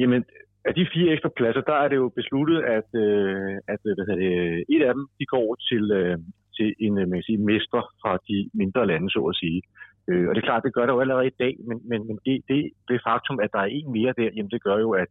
[0.00, 0.22] Jamen,
[0.68, 4.16] af de fire ekstra pladser, der er det jo besluttet, at, øh, at øh, hvad
[4.22, 6.18] det, øh, et af dem de går til, øh,
[6.56, 9.60] til en øh, man kan sige, mester fra de mindre lande, så at sige.
[10.08, 12.16] Øh, og det er klart, det gør der jo allerede i dag, men, men, men
[12.26, 15.10] det, det, det faktum, at der er en mere der, jamen det gør jo, at,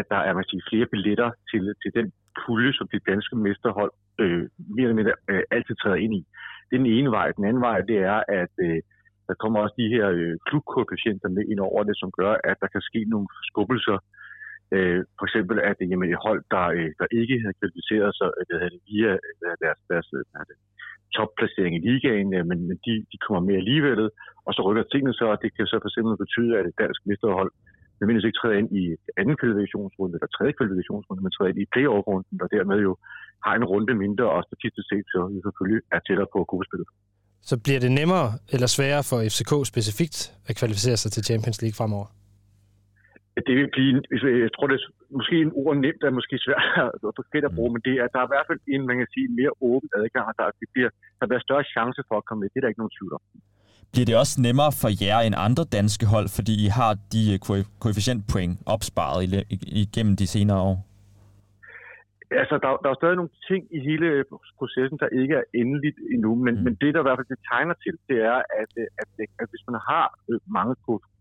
[0.00, 2.06] at der er man siger, flere billetter til, til den
[2.40, 6.22] pulje, som de danske mesterhold øh, mere eller mindre øh, altid træder ind i.
[6.68, 7.26] Det er den ene vej.
[7.36, 8.80] Den anden vej, det er, at øh,
[9.28, 12.68] der kommer også de her øh, klubkoefficienter med ind over det, som gør, at der
[12.74, 14.10] kan ske nogle skubbelser Øh,
[14.74, 18.44] Øh, for eksempel at jamen, et hold, der, øh, der ikke har kvalificeret sig øh,
[18.50, 19.12] det, via
[19.44, 20.56] øh, deres, øh, deres, deres det,
[21.16, 24.02] topplacering i ligaen, men, men de, de kommer med alligevel,
[24.46, 27.00] og så rykker tingene så, og det kan så for eksempel betyde, at et dansk
[27.10, 27.52] mesterhold
[27.98, 28.84] nødvendigvis ikke træder ind i
[29.20, 32.92] anden kvalifikationsrunde eller tredje kvalifikationsrunde, men træder ind i playoff-runden, og dermed jo
[33.44, 36.88] har en runde mindre, og statistisk set så selvfølgelig er tættere på gruppespillet.
[37.50, 41.76] Så bliver det nemmere eller sværere for FCK specifikt at kvalificere sig til Champions League
[41.80, 42.08] fremover?
[43.48, 43.90] Det vil blive,
[44.44, 44.84] jeg tror, det er
[45.18, 46.64] måske en ord nemt, er måske svært
[47.08, 47.74] at forkert at bruge, mm.
[47.74, 50.26] men det er, der er i hvert fald en, man kan sige, mere åben adgang,
[50.38, 52.48] der, det bliver, der bliver større chance for at komme med.
[52.50, 53.22] Det er der ikke nogen tvivl om.
[53.92, 57.22] Bliver det også nemmere for jer end andre danske hold, fordi I har de
[57.84, 59.20] koefficientpoint opsparet
[59.82, 60.76] igennem de senere år?
[62.40, 64.08] Altså, der, der er stadig nogle ting i hele
[64.60, 66.62] processen, der ikke er endeligt endnu, men, mm.
[66.64, 69.08] men det, der i hvert fald det tegner til, det er, at, at, at,
[69.42, 70.74] at hvis man har øh, mange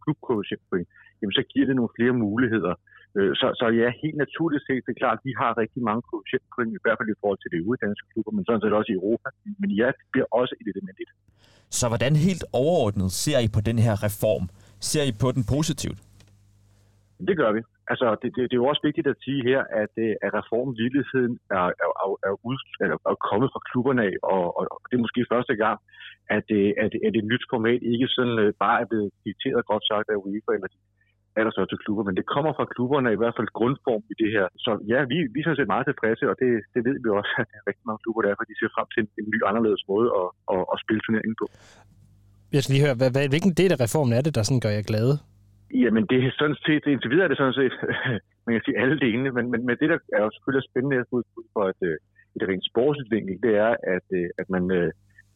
[0.04, 2.74] klubkoefficientpoint, jamen så giver det nogle flere muligheder.
[3.18, 6.02] Øh, så, så ja, helt naturligt set, det er klart, at vi har rigtig mange
[6.10, 8.92] koefficientpoint, i hvert fald i forhold til det øvrige danske klubber, men sådan set også
[8.92, 9.28] i Europa.
[9.62, 11.16] Men ja, det bliver også et element i det.
[11.78, 14.46] Så hvordan helt overordnet ser I på den her reform?
[14.90, 16.00] Ser I på den positivt?
[17.28, 17.62] Det gør vi.
[17.92, 21.34] Altså, det, det, det er jo også vigtigt at sige her, at, øh, at reformvilligheden
[21.58, 25.06] er, er, er, er, ud, er, er kommet fra klubberne af, og, og, det er
[25.06, 25.78] måske første gang,
[26.38, 30.08] at, øh, at, at et nyt format ikke sådan bare er blevet dikteret godt sagt
[30.10, 30.80] af UEFA eller de
[31.40, 34.46] allerstørste klubber, men det kommer fra klubberne i hvert fald grundform i det her.
[34.66, 37.32] Så ja, vi, vi er sådan set meget tilfredse, og det, det ved vi også,
[37.42, 39.40] at der er rigtig mange klubber, der er, for de ser frem til en, ny
[39.50, 41.46] anderledes måde at, at, at spille turneringen på.
[42.56, 44.74] Jeg skal lige høre, hvad, hvad, hvilken del af reformen er det, der sådan gør
[44.78, 45.14] jer glade?
[45.84, 47.76] Jamen, det er sådan set, indtil videre er det sådan set,
[48.46, 51.24] man kan sige alle delene, men, men, men det, der er jo selvfølgelig spændende ud
[51.56, 51.82] for et,
[52.36, 54.08] et rent sportsligt vinkel, det er, at,
[54.42, 54.90] at man, øh,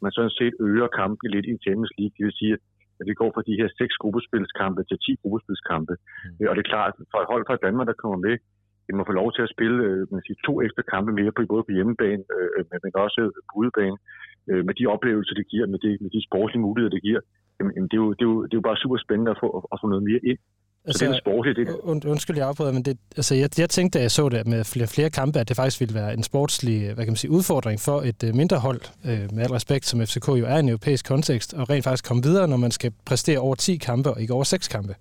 [0.03, 2.15] man sådan set øger kampen lidt i Champions League.
[2.17, 2.63] Det vil sige, at
[3.09, 5.93] vi går fra de her seks gruppespilskampe til 10 gruppespilskampe.
[5.99, 6.47] Mm.
[6.49, 8.35] Og det er klart, for et hold fra Danmark, der kommer med,
[8.87, 9.77] det må få lov til at spille
[10.13, 12.23] man siger, to ekstra kampe mere på både på hjemmebane,
[12.83, 13.97] men også på udebane,
[14.67, 17.21] med de oplevelser, det giver, med de, med de sportslige muligheder, det giver
[17.59, 19.47] jamen, det, er jo, det, er jo, det er jo bare super spændende at få,
[19.73, 20.39] at få noget mere ind.
[20.83, 21.67] Så altså, det er en sportslig del.
[21.91, 24.61] Und, undskyld, jeg afbryder, men det, altså, jeg, jeg tænkte, da jeg så det med
[24.73, 27.77] flere, flere kampe, at det faktisk ville være en sportslig hvad kan man sige, udfordring
[27.87, 30.71] for et uh, mindre hold, uh, med al respekt, som FCK jo er i en
[30.73, 34.17] europæisk kontekst, og rent faktisk komme videre, når man skal præstere over 10 kampe, og
[34.21, 34.93] ikke over 6 kampe.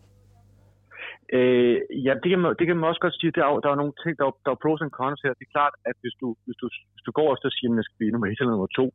[1.38, 3.32] Øh, ja, det kan, man, det kan man også godt sige.
[3.38, 5.32] Der er, der er nogle ting, der er, der er pros and cons her.
[5.38, 7.74] Det er klart, at hvis du, hvis du, hvis du går efter at sige, at
[7.78, 8.92] man skal blive nummer 1 eller nummer 2,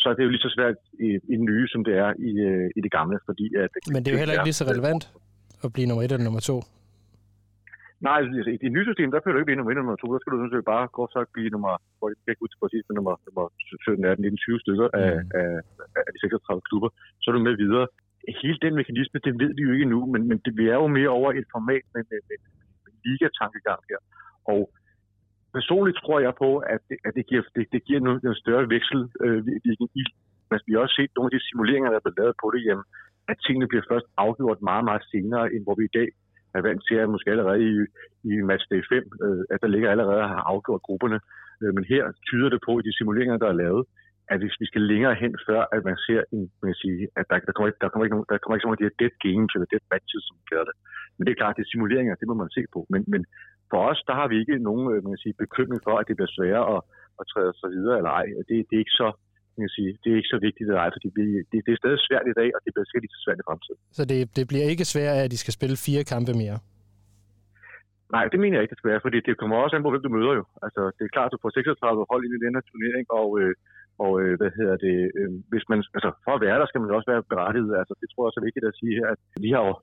[0.00, 2.30] så er det jo lige så svært i, i den nye, som det er i,
[2.48, 3.16] øh, i det gamle.
[3.28, 5.04] Fordi, at det, Men det er jo heller ikke lige så relevant
[5.68, 6.56] at blive nummer et eller nummer to.
[8.06, 10.02] Nej, altså, i det nye system, der kan du ikke blive nummer 1 eller nummer
[10.02, 10.12] 2.
[10.14, 12.60] Der skal du sådan set bare gå så blive nummer, hvor det ikke ud til
[12.62, 13.44] præcis, men nummer, nummer
[13.86, 15.40] 17, 18, 19, 20 stykker af, mm.
[15.40, 15.50] af,
[16.06, 16.90] af, de 36 klubber.
[17.20, 17.86] Så er du med videre.
[18.42, 20.88] Hele den mekanisme, det ved vi jo ikke endnu, men, men det, vi er jo
[20.98, 22.38] mere over et format med, med, med,
[22.84, 24.00] med liga-tankegang her.
[24.52, 24.60] Og
[25.56, 28.64] personligt tror jeg på, at det, at det giver, det, det giver noget, noget større
[28.74, 29.40] veksel øh,
[30.02, 30.04] i.
[30.50, 32.60] Men vi har også set nogle af de simuleringer, der er blevet lavet på det
[32.66, 32.84] hjemme,
[33.30, 36.08] at tingene bliver først afgjort meget, meget senere, end hvor vi i dag
[36.56, 37.74] er vant til, at måske allerede i,
[38.30, 41.18] i match day 5, øh, at der ligger allerede at afgjort grupperne.
[41.62, 43.84] Øh, men her tyder det på, i de simuleringer, der er lavet,
[44.32, 47.24] at hvis vi skal længere hen, før at man ser en, man kan sige, at
[47.30, 48.98] der, der, kommer ikke, der, kommer ikke nogen, der kommer ikke nogen af de her
[49.02, 50.76] dead games eller dead matches, som kalder det.
[51.14, 52.80] Men det er klart, det er simuleringer, det må man se på.
[52.92, 53.22] Men, men
[53.70, 56.16] for os, der har vi ikke nogen øh, man kan sige, bekymring for, at det
[56.16, 56.80] bliver sværere at,
[57.20, 58.26] at træde sig videre eller ej.
[58.48, 59.08] Det, det er ikke så
[59.64, 62.26] kan sige, det er ikke så vigtigt at fordi det, det, det er stadig svært
[62.32, 63.78] i dag, og det bliver sikkert ikke så svært i fremtiden.
[63.98, 66.58] Så det, det bliver ikke sværere, at de skal spille fire kampe mere?
[68.14, 70.04] Nej, det mener jeg ikke, det skal være, fordi det kommer også an på, hvem
[70.06, 70.44] du møder jo.
[70.66, 73.28] Altså, det er klart, at du får 36 hold ind i den her turnering, og,
[73.40, 73.52] øh,
[74.04, 76.96] og øh, hvad hedder det, øh, hvis man, altså, for at være der, skal man
[76.98, 77.72] også være berettiget.
[77.80, 79.74] Altså, det tror jeg også er vigtigt at sige her, at vi har jo,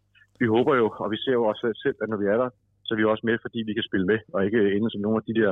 [0.41, 2.49] vi håber jo, og vi ser jo også selv, at når vi er der,
[2.85, 5.19] så er vi også med, fordi vi kan spille med, og ikke ende som nogle
[5.21, 5.51] af de der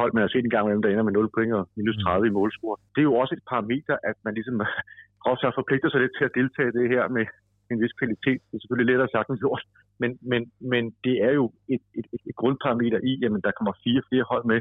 [0.00, 1.96] hold, man har set en gang med dem, der ender med 0 point og minus
[1.96, 2.76] 30 i målscore.
[2.94, 4.56] Det er jo også et parameter, at man ligesom
[5.30, 7.24] også har forpligtet sig lidt til at deltage i det her med
[7.70, 8.40] en vis kvalitet.
[8.48, 9.62] Det er selvfølgelig lettere sagt end gjort,
[10.02, 13.72] men, men, men det er jo et, et, et, et grundparameter i, at der kommer
[13.84, 14.60] fire flere hold med.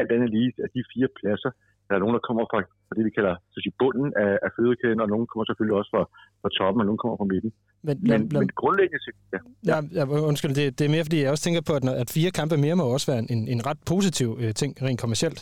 [0.00, 1.50] Alt andet lige af de fire pladser,
[1.88, 4.50] der er nogen, der kommer fra, fra det, vi kalder så sige, bunden af, af
[4.56, 6.02] fødekæden, og nogen kommer selvfølgelig også fra,
[6.42, 7.50] fra toppen, og nogen kommer fra midten.
[7.86, 9.40] Men, men, men, men grundlæggende set, ja.
[9.70, 12.08] ja, ja undskyld, det, det er mere, fordi jeg også tænker på, at, når, at
[12.16, 15.40] fire kampe mere må også være en, en ret positiv øh, ting, rent kommercielt.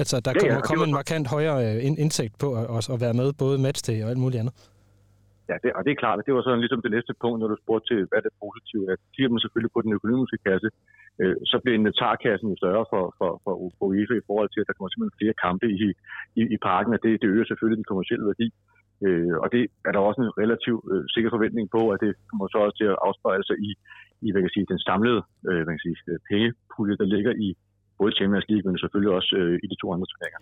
[0.00, 3.14] Altså, der ja, kommer ja, komme en markant højere øh, indsigt på at, at være
[3.14, 4.54] med, både matchday og alt muligt andet.
[5.50, 7.48] Ja, det, og det er klart, at det var sådan ligesom det næste punkt, når
[7.50, 8.96] du spurgte til, hvad er det positive, er.
[9.14, 10.68] kigger man selvfølgelig på den økonomiske kasse,
[11.20, 14.68] øh, så bliver inventarkassen jo større for, for, for, for UEFA i forhold til, at
[14.68, 15.88] der kommer simpelthen flere kampe i,
[16.40, 18.48] i, i parken, og det, det øger selvfølgelig den kommercielle værdi.
[19.06, 22.46] Øh, og det er der også en relativ øh, sikker forventning på, at det kommer
[22.48, 23.70] så også til at afspejle sig i,
[24.26, 27.48] i hvad kan sige, den samlede øh, hvad kan sige, øh, pengepulje, der ligger i
[28.02, 30.40] både Champions League, men selvfølgelig også øh, i de to andre turneringer.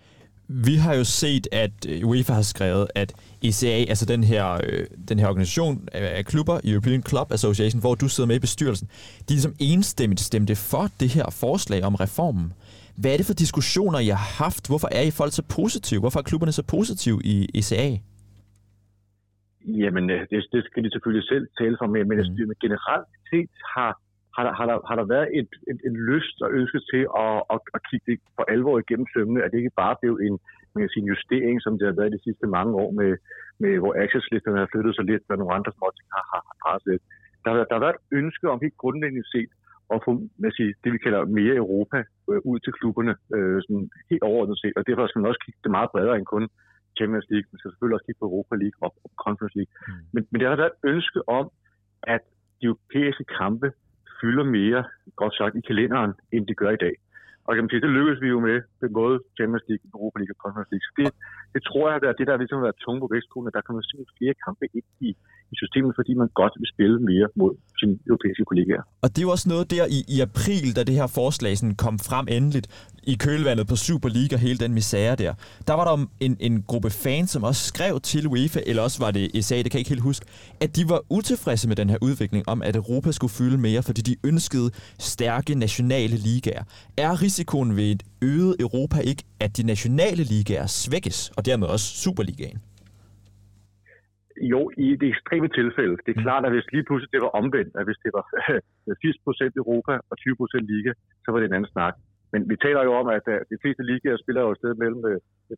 [0.69, 3.09] Vi har jo set, at øh, UEFA har skrevet, at
[3.47, 5.73] ECA, altså den her, øh, den her organisation
[6.19, 8.87] af klubber, European Club Association, hvor du sidder med i bestyrelsen,
[9.25, 12.47] de ligesom enstemmigt stemte for det her forslag om reformen.
[13.01, 14.63] Hvad er det for diskussioner, I har haft?
[14.71, 15.99] Hvorfor er I folk så positive?
[16.03, 17.87] Hvorfor er klubberne så positive i ECA?
[19.83, 22.53] Jamen, øh, det, det skal de selvfølgelig selv tale for, men, mm.
[22.65, 23.91] generelt set har
[24.35, 27.37] har der, har der, har der været et, et, et lyst og ønske til at,
[27.53, 30.35] at, at kigge det for alvor igennem sømmene, at det ikke bare blev en,
[30.71, 33.11] man kan sige, en justering, som det har været de sidste mange år, med,
[33.63, 36.57] med hvor accesslisterne har flyttet sig lidt, og nogle andre små ting har, har, har
[36.63, 37.03] presset lidt.
[37.43, 39.51] Der, har, der har været et ønske om helt grundlæggende set
[39.95, 40.11] at få
[40.43, 41.97] man sige, det, vi kalder mere Europa
[42.31, 44.73] øh, ud til klubberne, øh, sådan helt overordnet set.
[44.79, 46.45] Og derfor skal man også kigge det meget bredere end kun
[46.97, 47.47] Champions League.
[47.51, 49.73] Man skal selvfølgelig også kigge på Europa League og, og Conference League.
[49.87, 50.03] Mm.
[50.13, 51.45] Men, men der har været et ønske om,
[52.15, 52.23] at
[52.59, 53.67] de europæiske kampe
[54.21, 54.83] fylder mere,
[55.21, 56.95] godt sagt, i kalenderen, end det gør i dag.
[57.45, 60.35] Og kan man sige, det lykkedes vi jo med, med både Champions League, Europa League
[60.35, 60.85] og Conference League.
[60.87, 61.05] Så det,
[61.55, 63.81] det tror jeg, at det der ligesom har været tunge på vækstskolen, at der kommer
[63.81, 65.09] simpelthen flere kampe ind i,
[65.53, 68.83] i systemet, fordi man godt vil spille mere mod sine europæiske kollegaer.
[69.03, 71.75] Og det er jo også noget der i, i april, da det her forslag sådan
[71.75, 72.67] kom frem endeligt,
[73.03, 75.33] i kølvandet på Superliga og hele den misære der.
[75.67, 79.11] Der var der en, en gruppe fans, som også skrev til UEFA, eller også var
[79.11, 80.25] det SA, det kan jeg ikke helt huske,
[80.61, 84.01] at de var utilfredse med den her udvikling om, at Europa skulle fylde mere, fordi
[84.01, 86.63] de ønskede stærke nationale ligaer.
[86.97, 91.85] Er risikoen ved et øget Europa ikke, at de nationale ligaer svækkes, og dermed også
[91.85, 92.57] Superligaen?
[94.53, 95.95] Jo, i det ekstreme tilfælde.
[96.05, 96.25] Det er mm.
[96.27, 98.25] klart, at hvis lige pludselig det var omvendt, at hvis det var
[99.53, 100.91] 80% Europa og 20% Liga,
[101.23, 101.95] så var det en anden snak.
[102.33, 105.01] Men vi taler jo om, at øh, de fleste ligaer spiller jo et sted mellem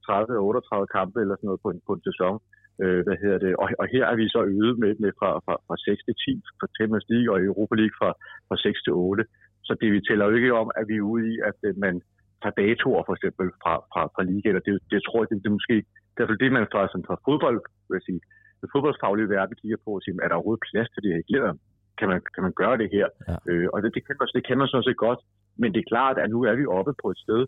[0.06, 2.36] 30 øh, og 38 kampe eller sådan noget på en, på en sæson.
[2.82, 3.52] Øh, hvad hedder det?
[3.62, 6.42] Og, og her er vi så øget med, med fra, fra, fra 6 til 10
[6.60, 8.10] for Champions League og Europa League fra,
[8.48, 9.24] fra 6 til 8.
[9.68, 11.96] Så det vi tæller jo ikke om, at vi er ude i, at øh, man
[12.42, 14.66] tager datoer for eksempel fra, fra, fra ligaer.
[14.68, 15.78] Det, det tror jeg, det, det er måske
[16.14, 18.22] det er det, man fra, sådan, fra fodbold, vil jeg sige,
[18.64, 21.58] det fodboldsfaglige verden kigger på og siger, er der overhovedet plads til det her i
[22.00, 23.08] Kan man, kan man gøre det her?
[23.30, 23.36] Ja.
[23.50, 25.22] Øh, og det, det, kan man, det kan man sådan set godt.
[25.62, 27.42] Men det er klart, at nu er vi oppe på et sted,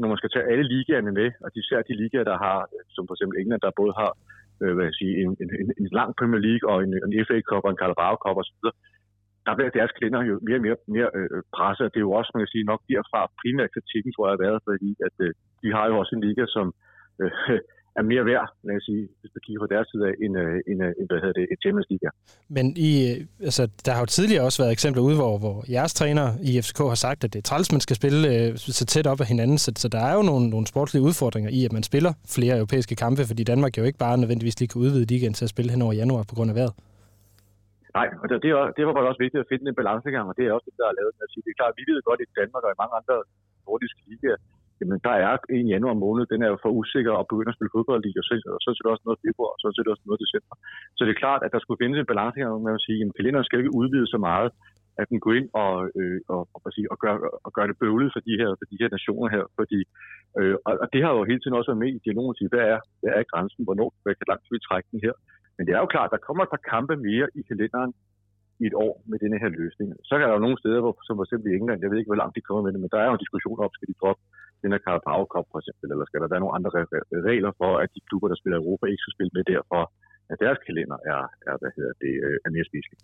[0.00, 2.58] når man skal tage alle ligaerne med, og især de ligaer, der har,
[2.94, 4.10] som for eksempel England, der både har
[4.62, 7.64] øh, hvad jeg sige, en, en, en, lang Premier League og en, en FA Cup
[7.66, 8.58] og en Carabao Cup osv.,
[9.46, 11.92] der bliver deres kvinder jo mere og mere, mere øh, presset.
[11.92, 14.60] Det er jo også, man kan sige, nok derfra primært kritikken, tror jeg, har været,
[14.68, 15.30] fordi at øh,
[15.62, 16.66] de har jo også en liga, som
[17.22, 17.32] øh,
[17.98, 20.70] er mere værd, lad os sige, hvis du kigger på deres side af, end, øh,
[20.70, 22.10] end, øh, end hvad hedder det, et Champions League.
[22.56, 25.94] Men i, øh, altså, der har jo tidligere også været eksempler ude, hvor, hvor jeres
[26.00, 29.06] træner i FCK har sagt, at det er træls, man skal spille øh, så tæt
[29.12, 31.84] op af hinanden, så, så der er jo nogle, nogle sportslige udfordringer i, at man
[31.90, 35.44] spiller flere europæiske kampe, fordi Danmark jo ikke bare nødvendigvis lige kan udvide ligaen til
[35.46, 36.74] at spille hen over januar på grund af vejret.
[37.98, 38.36] Nej, og det,
[38.76, 40.88] det var bare også vigtigt at finde en balancegang, og det er også det, der
[40.90, 41.12] er lavet.
[41.46, 43.16] Det er klart, vi ved godt i Danmark og i mange andre
[43.66, 44.38] nordiske ligaer,
[44.78, 47.74] jamen der er en januar måned, den er jo for usikker at begynde at spille
[47.76, 49.94] fodbold i, og så, og så er det også noget februar, og så er det
[49.94, 50.54] også noget december.
[50.96, 53.16] Så det er klart, at der skulle findes en balance her, man vil sige, at
[53.18, 54.50] kalenderen skal ikke udvide så meget,
[55.00, 57.14] at den går ind og, øh, og, og, og, sige, og, gør,
[57.46, 59.44] og gør det bøvlet for de her, for de her nationer her.
[59.58, 59.80] Fordi,
[60.38, 62.52] øh, og, og, det har jo hele tiden også været med i dialogen at sige,
[62.52, 65.14] hvad er, hvad er grænsen, hvornår, hvor langt vi trække den her.
[65.56, 67.92] Men det er jo klart, der kommer et par kampe mere i kalenderen,
[68.62, 69.88] i et år med denne her løsning.
[70.06, 72.12] Så er der jo nogle steder, hvor, som for eksempel i England, jeg ved ikke,
[72.12, 74.00] hvor langt de kommer med det, men der er jo en diskussion om, skal de
[74.02, 74.22] droppe
[74.62, 76.70] den her Carabao Cup for eksempel, eller skal der være nogle andre
[77.30, 79.82] regler for, at de klubber, der spiller Europa, ikke skal spille med derfor,
[80.32, 82.96] at deres kalender er, er, hvad hedder det, øh, er mere spiselig.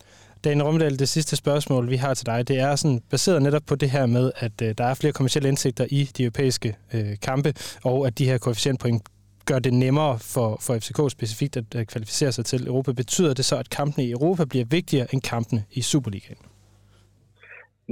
[0.45, 3.75] Dan Romdal, det sidste spørgsmål, vi har til dig, det er sådan baseret netop på
[3.83, 7.51] det her med, at øh, der er flere kommersielle indsigter i de europæiske øh, kampe,
[7.91, 9.03] og at de her koefficientpoint
[9.51, 12.91] gør det nemmere for, for FCK specifikt at, at kvalificere sig til Europa.
[12.93, 16.43] Betyder det så, at kampene i Europa bliver vigtigere end kampene i Superligaen?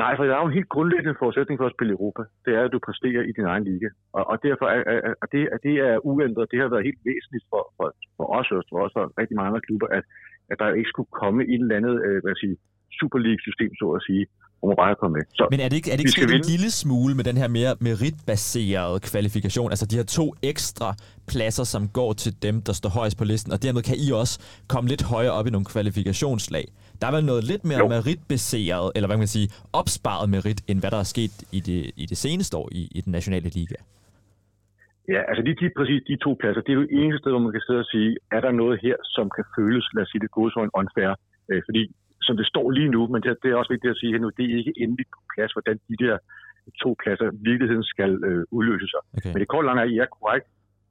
[0.03, 2.23] Nej, for der er jo en helt grundlæggende forudsætning for at spille i Europa.
[2.45, 3.89] Det er, at du præsterer i din egen liga.
[4.17, 6.51] Og, og derfor er, er, er, det, er det er uændret.
[6.51, 7.87] Det har været helt væsentligt for, for,
[8.17, 10.05] for os, og for også for rigtig mange andre klubber, at,
[10.51, 12.57] at der ikke skulle komme et eller andet øh, hvad sige,
[12.99, 14.23] Super League-system, så at sige,
[14.59, 15.25] hvor man bare komme med.
[15.39, 17.49] Så, Men er det ikke, er det ikke sket en lille smule med den her
[17.49, 19.69] mere meritbaserede kvalifikation?
[19.75, 20.89] Altså de her to ekstra
[21.33, 24.35] pladser, som går til dem, der står højst på listen, og dermed kan I også
[24.73, 26.65] komme lidt højere op i nogle kvalifikationslag.
[27.01, 27.89] Der er vel noget lidt mere jo.
[27.95, 29.49] meritbaseret, eller hvad kan man sige,
[29.81, 33.01] opsparet merit, end hvad der er sket i det, i det seneste år i, i
[33.01, 33.79] den nationale liga.
[35.15, 37.55] Ja, altså de, de, præcis de to pladser, det er jo eneste sted, hvor man
[37.57, 40.31] kan sidde og sige, er der noget her, som kan føles, lad os sige det
[40.37, 41.11] gode, så en unfair.
[41.51, 41.83] Øh, fordi
[42.27, 44.31] som det står lige nu, men det, det er også vigtigt at sige her nu,
[44.39, 46.17] det er ikke endeligt på plads, hvordan de der
[46.83, 49.03] to pladser virkeligheden skal øh, udløse sig.
[49.17, 49.33] Okay.
[49.33, 50.47] Men det korte lange er, I er korrekt.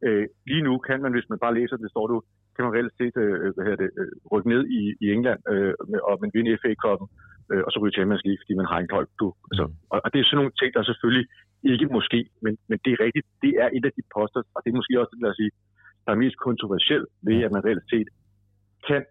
[0.06, 2.18] Øh, lige nu kan man, hvis man bare læser det, står du,
[2.56, 5.74] kan man reelt set øh, hvad hedder det, øh, rykke ned i, i England øh,
[6.10, 7.08] og man vinder FA-koppen,
[7.52, 9.36] øh, og så ryge Champions League, fordi man har en klub.
[9.38, 9.48] Mm.
[9.50, 11.26] Altså, og, og, det er sådan nogle ting, der selvfølgelig
[11.72, 14.70] ikke måske, men, men det er rigtigt, det er et af de poster, og det
[14.70, 15.52] er måske også, lad os sige,
[16.06, 18.10] der er mest kontroversielt ved, at man reelt set
[18.88, 19.02] kan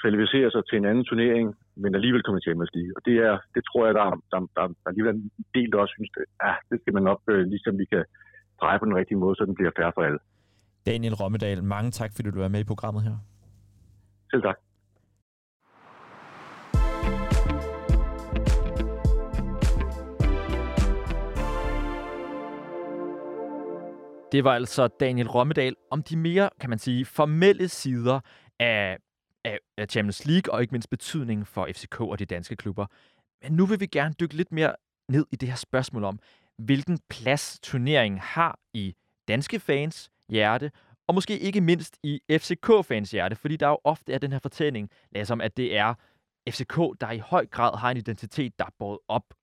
[0.00, 1.46] kvalificere sig til en anden turnering,
[1.82, 2.92] men alligevel komme til Champions League.
[2.96, 5.78] Og det, er, det tror jeg, der, der, der, der alligevel er en del, der
[5.84, 8.04] også synes, at ja, det skal man nok, øh, ligesom vi kan
[8.60, 10.20] dreje på den rigtige måde, så den bliver færre for alle.
[10.86, 13.16] Daniel Rommedal, mange tak, fordi du er med i programmet her.
[14.30, 14.58] Selv tak.
[24.32, 28.20] Det var altså Daniel Rommedal om de mere, kan man sige, formelle sider
[28.60, 28.96] af,
[29.78, 32.86] af Champions League, og ikke mindst betydningen for FCK og de danske klubber.
[33.42, 34.74] Men nu vil vi gerne dykke lidt mere
[35.08, 36.18] ned i det her spørgsmål om,
[36.58, 38.94] hvilken plads turneringen har i
[39.28, 40.70] danske fans hjerte,
[41.06, 44.90] og måske ikke mindst i FCK-fans hjerte, fordi der jo ofte er den her fortælling,
[45.24, 45.94] som at det er
[46.50, 49.34] FCK, der i høj grad har en identitet, der er båret op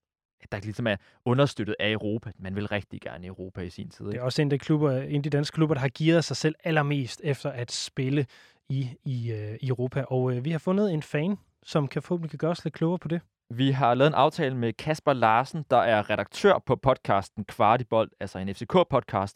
[0.52, 0.96] der ligesom er
[1.26, 2.32] understøttet af Europa.
[2.40, 4.06] Man vil rigtig gerne i Europa i sin tid.
[4.06, 4.12] Ikke?
[4.12, 6.24] Det er også en af, de klubber, en af de danske klubber, der har givet
[6.24, 8.26] sig selv allermest efter at spille
[8.70, 9.18] i, i,
[9.62, 10.04] i Europa.
[10.04, 13.00] Og uh, vi har fundet en fan, som kan forhåbentlig kan gøre os lidt klogere
[13.00, 13.22] på det.
[13.50, 18.40] Vi har lavet en aftale med Kasper Larsen, der er redaktør på podcasten Kvartibold, altså
[18.40, 19.36] en FCK-podcast,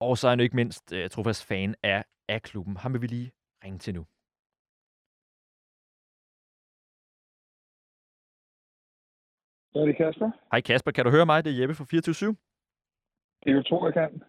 [0.00, 2.76] og så er han ikke mindst uh, trofast fan af, af klubben.
[2.76, 3.32] Ham vil vi lige
[3.64, 4.06] ringe til nu.
[9.74, 10.30] Er det Kasper.
[10.52, 11.44] Hej Kasper, kan du høre mig?
[11.44, 12.36] Det er Jeppe fra 24
[13.44, 14.22] Det er jo to, jeg kan.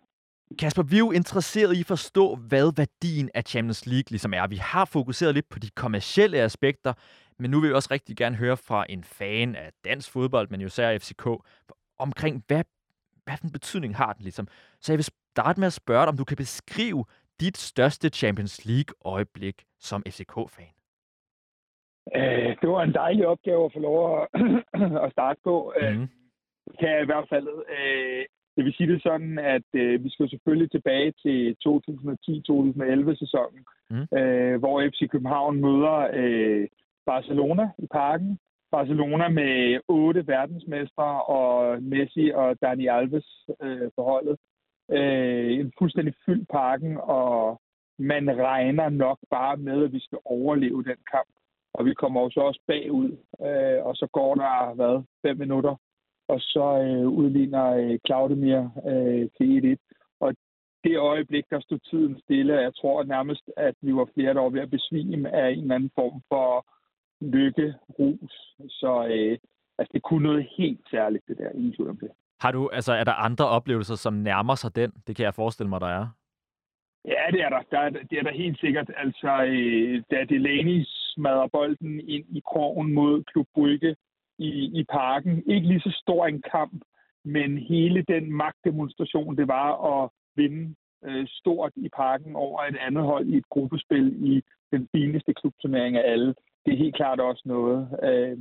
[0.60, 4.48] Kasper, vi er jo interesseret i at forstå, hvad værdien af Champions League ligesom er.
[4.48, 6.94] Vi har fokuseret lidt på de kommercielle aspekter,
[7.40, 10.62] men nu vil vi også rigtig gerne høre fra en fan af dansk fodbold, men
[10.62, 11.28] jo især FCK,
[12.00, 12.64] omkring hvad,
[13.26, 14.48] hvad den betydning har den ligesom.
[14.80, 17.06] Så jeg vil starte med at spørge dig, om du kan beskrive
[17.40, 20.74] dit største Champions League-øjeblik som FCK-fan.
[22.16, 24.28] Øh, det var en dejlig opgave at få lov at,
[25.06, 25.74] at starte på.
[25.82, 26.08] Mm.
[26.80, 27.48] kan jeg i hvert fald.
[27.78, 28.26] Øh,
[28.56, 34.18] det vil sige det sådan, at øh, vi skal selvfølgelig tilbage til 2010-2011 sæsonen, mm.
[34.18, 36.68] øh, hvor FC København møder øh,
[37.06, 38.40] Barcelona i parken.
[38.72, 44.38] Barcelona med otte verdensmestre og Messi og Dani Alves øh, forholdet.
[44.92, 47.62] Øh, en fuldstændig fyldt parken, og
[48.00, 51.34] man regner nok bare med, at vi skal overleve den kamp.
[51.74, 53.10] Og vi kommer jo så også bagud,
[53.48, 55.76] øh, og så går der, hvad, fem minutter,
[56.28, 58.62] og så øh, udligner øh, Claudemir
[58.92, 60.18] øh, til 1-1.
[60.20, 60.34] Og
[60.84, 64.50] det øjeblik, der stod tiden stille, jeg tror nærmest, at vi var flere, der var
[64.50, 66.66] ved at besvime af en eller anden form for
[67.22, 68.34] lykke, rus.
[68.70, 69.38] Så øh,
[69.78, 72.12] altså, det kunne noget helt særligt, det der, ingen tvivl om det.
[72.40, 74.92] Har du, altså, er der andre oplevelser, som nærmer sig den?
[75.08, 76.08] Det kan jeg forestille mig, der er.
[77.06, 77.62] Ja, det er der.
[77.72, 78.92] der er, det er der helt sikkert.
[78.98, 83.96] Altså, øh, da Delaney smadrer bolden ind i krogen mod Klub Brygge
[84.44, 85.44] i, i parken.
[85.48, 86.82] Ikke lige så stor en kamp,
[87.26, 90.76] men hele den magtdemonstration, det var at vinde
[91.06, 95.98] øh, stort i parken over et andet hold i et gruppespil i den fineste klubturnering
[95.98, 96.36] af alle.
[96.66, 97.80] Det er helt klart også noget.
[98.04, 98.38] Øh,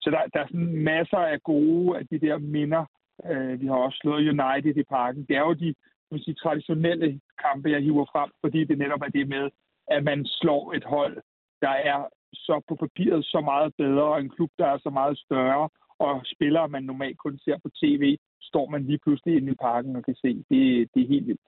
[0.00, 2.84] så der, der er sådan masser af gode af de der minder.
[3.30, 5.24] Øh, vi har også slået United i parken.
[5.28, 5.74] Det er jo de
[6.14, 9.50] man sige, traditionelle kampe, jeg hiver frem, fordi det netop er det med,
[9.88, 11.16] at man slår et hold,
[11.62, 11.98] der er
[12.34, 15.68] så på papiret så meget bedre, og en klub, der er så meget større,
[15.98, 19.96] og spillere, man normalt kun ser på tv, står man lige pludselig inde i parken
[19.96, 20.28] og kan se.
[20.50, 21.40] Det, det er helt vildt.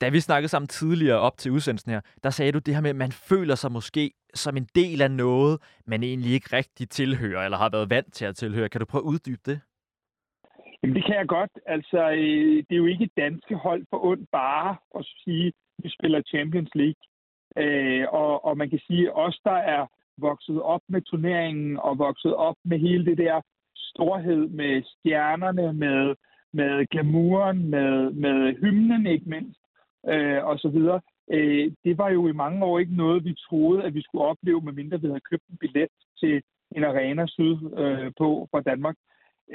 [0.00, 2.90] Da vi snakkede sammen tidligere op til udsendelsen her, der sagde du det her med,
[2.90, 7.44] at man føler sig måske som en del af noget, man egentlig ikke rigtig tilhører,
[7.44, 8.68] eller har været vant til at tilhøre.
[8.68, 9.60] Kan du prøve at uddybe det?
[10.82, 11.50] Jamen, det kan jeg godt.
[11.66, 15.88] Altså, øh, det er jo ikke danske hold for ondt bare at sige, at vi
[15.98, 17.02] spiller Champions League.
[17.56, 19.86] Øh, og, og man kan sige, at os, der er
[20.18, 23.40] vokset op med turneringen og vokset op med hele det der
[23.76, 26.14] storhed med stjernerne, med,
[26.52, 29.60] med glamouren, med, med hymnen ikke mindst,
[30.08, 31.00] øh, og så videre.
[31.32, 34.60] Øh, det var jo i mange år ikke noget, vi troede, at vi skulle opleve,
[34.60, 35.88] medmindre vi havde købt en billet
[36.20, 36.42] til
[36.76, 38.96] en arena syd øh, på fra Danmark.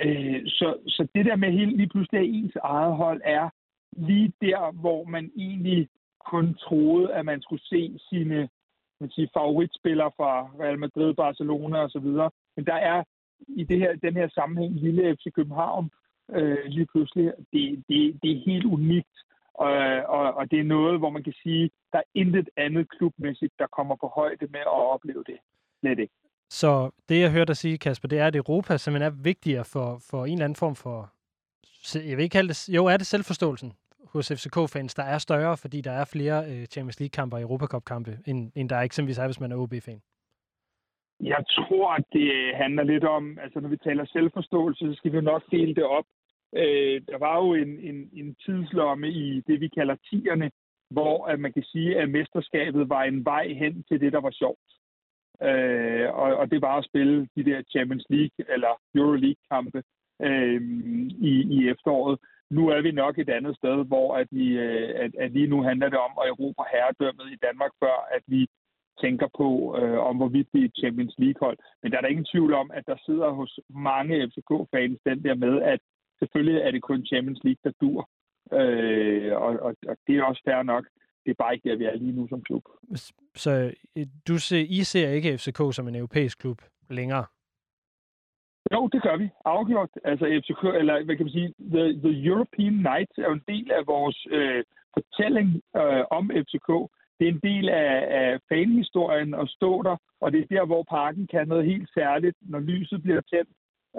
[0.04, 3.50] Øh, så, så det der med helt lige pludselig at ens eget hold er
[3.92, 5.88] lige der, hvor man egentlig
[6.26, 8.50] kun troede, at man skulle se sine
[9.04, 10.32] man sige, favoritspillere fra
[10.62, 12.10] Real Madrid, Barcelona osv.
[12.56, 13.04] Men der er
[13.48, 15.86] i det her, den her sammenhæng lille FC København
[16.38, 19.18] øh, lige pludselig, det, det, det er helt unikt.
[19.54, 19.72] Og,
[20.18, 23.68] og, og det er noget, hvor man kan sige, der er intet andet klubmæssigt, der
[23.78, 25.38] kommer på højde med at opleve det.
[25.80, 26.14] Slet ikke.
[26.50, 30.02] Så det, jeg hørte dig sige, Kasper, det er, at Europa simpelthen er vigtigere for,
[30.10, 31.10] for en eller anden form for...
[32.10, 32.70] Jeg vil ikke kalde det...
[32.70, 33.74] Jo, er det selvforståelsen
[34.14, 38.52] hos FCK-fans, der er større, fordi der er flere øh, Champions League-kampe og Europacup-kampe, end,
[38.56, 40.02] end der eksempelvis er, hvis man er OB-fan?
[41.20, 45.22] Jeg tror, at det handler lidt om, altså når vi taler selvforståelse, så skal vi
[45.22, 46.06] nok dele det op.
[46.56, 50.52] Øh, der var jo en, en, en tidslomme i det, vi kalder tierne,
[50.90, 54.32] hvor at man kan sige, at mesterskabet var en vej hen til det, der var
[54.32, 54.70] sjovt.
[55.42, 59.84] Øh, og, og det var at spille de der Champions League eller Euroleague-kampe
[60.22, 60.62] øh,
[61.30, 62.20] i, i efteråret.
[62.58, 65.58] Nu er vi nok et andet sted, hvor at, vi, øh, at, at lige nu
[65.70, 68.42] handler det om at erobre herredømmet i Danmark, før at vi
[69.02, 69.50] tænker på,
[69.80, 71.58] øh, om hvorvidt det er Champions League-hold.
[71.82, 75.36] Men der er der ingen tvivl om, at der sidder hos mange FCK-fans den der
[75.36, 75.80] med, at
[76.20, 78.10] selvfølgelig er det kun Champions League, der dur.
[78.60, 80.86] Øh, og, og, og det er også fair nok.
[81.24, 82.64] Det er bare ikke der, vi er lige nu som klub.
[83.36, 87.26] Så øh, du ser, I ser ikke FCK som en europæisk klub længere?
[88.72, 89.30] Jo, det gør vi.
[89.46, 89.90] Afgjort.
[90.04, 93.72] Altså FCK, eller hvad kan man sige, The, the European Night er jo en del
[93.72, 96.70] af vores øh, fortælling øh, om FCK.
[97.18, 100.84] Det er en del af, af fanhistorien at stå der, og det er der, hvor
[100.90, 103.54] parken kan noget helt særligt, når lyset bliver tændt,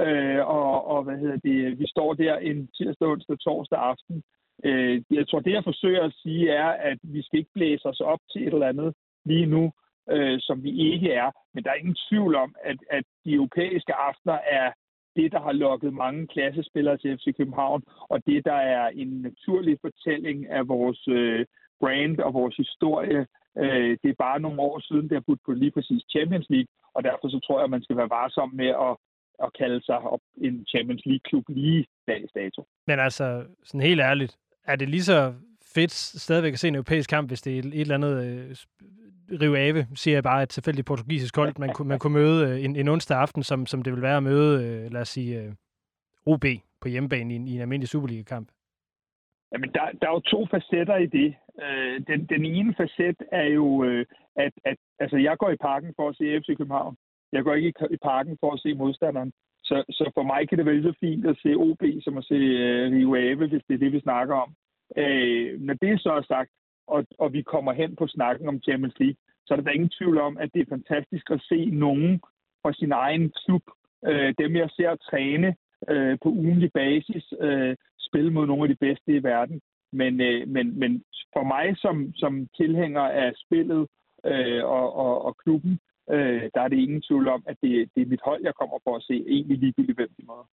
[0.05, 4.23] øh, og, og hvad hedder det, vi står der en tirsdag, onsdag, torsdag aften.
[4.65, 8.01] Øh, jeg tror, det jeg forsøger at sige er, at vi skal ikke blæse os
[8.01, 8.95] op til et eller andet
[9.25, 9.73] lige nu,
[10.11, 11.31] øh, som vi ikke er.
[11.55, 14.73] Men der er ingen tvivl om, at, at de europæiske aftener er
[15.17, 19.79] det, der har lukket mange klassespillere til FC København, og det, der er en naturlig
[19.81, 21.47] fortælling af vores øh,
[21.81, 23.27] brand og vores historie.
[23.59, 26.73] Øh, det er bare nogle år siden, det har budt på lige præcis Champions League,
[26.95, 28.97] og derfor så tror jeg, at man skal være varsom med at,
[29.45, 32.61] at kalde sig op en Champions League-klub lige dags dato.
[32.87, 35.35] Men altså, sådan helt ærligt, er det lige så
[35.75, 35.93] fedt
[36.27, 38.57] stadigvæk at se en europæisk kamp, hvis det er et eller andet øh,
[39.41, 42.77] Rive Ave, siger jeg bare, et tilfældigt portugisisk hold, man, man kunne møde øh, en,
[42.77, 45.53] en onsdag aften, som, som det vil være at møde, øh, lad os sige, øh,
[46.27, 46.45] OB
[46.81, 48.49] på hjemmebane i, i en almindelig Superliga-kamp?
[49.53, 51.35] Jamen, der, der er jo to facetter i det.
[51.63, 54.07] Øh, den, den ene facet er jo, øh,
[54.37, 56.97] at, at altså, jeg går i parken for at se FC København.
[57.33, 59.33] Jeg går ikke i, i parken for at se modstanderen.
[59.65, 62.35] Så, så for mig kan det være så fint at se OB, som at se
[62.35, 64.55] øh, Rio Ave, hvis det er det, vi snakker om.
[64.97, 66.51] Øh, når det så er sagt,
[66.87, 69.17] og, og vi kommer hen på snakken om Champions League,
[69.47, 72.21] så er der da ingen tvivl om, at det er fantastisk at se nogen
[72.63, 73.63] fra sin egen klub,
[74.07, 75.57] øh, dem jeg ser træne
[75.89, 79.61] øh, på ugenlig basis, øh, spille mod nogle af de bedste i verden.
[79.93, 83.87] Men, øh, men, men for mig som, som tilhænger af spillet
[84.27, 85.79] øh, og, og, og klubben,
[86.11, 88.79] øh, der er det ingen tvivl om, at det, det er mit hold, jeg kommer
[88.85, 90.49] for at se, egentlig ligegyldigt hvem de møder.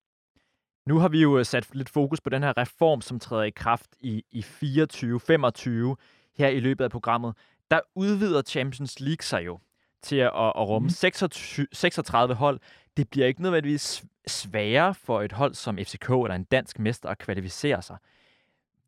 [0.85, 3.89] Nu har vi jo sat lidt fokus på den her reform, som træder i kraft
[3.99, 5.95] i, i 24-25
[6.37, 7.33] her i løbet af programmet.
[7.71, 9.59] Der udvider Champions League sig jo
[10.03, 12.59] til at, at rumme 26, 36 hold.
[12.97, 17.17] Det bliver ikke nødvendigvis sværere for et hold som FCK eller en dansk mester at
[17.17, 17.97] kvalificere sig.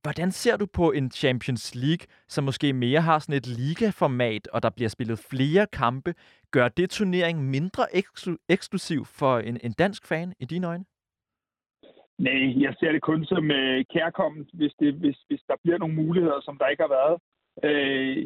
[0.02, 4.64] Hvordan ser du på en Champions League, som måske mere har sådan et ligaformat, og
[4.64, 6.16] der bliver spillet flere kampe?
[6.52, 10.86] Gør det turneringen mindre eksklu- eksklusiv for en, en dansk fan i dine øjne?
[12.18, 15.95] Nej, jeg ser det kun som øh, kærkommet, hvis, det, hvis, hvis der bliver nogle
[15.95, 17.18] muligheder, som der ikke har været.
[17.64, 18.18] Øh,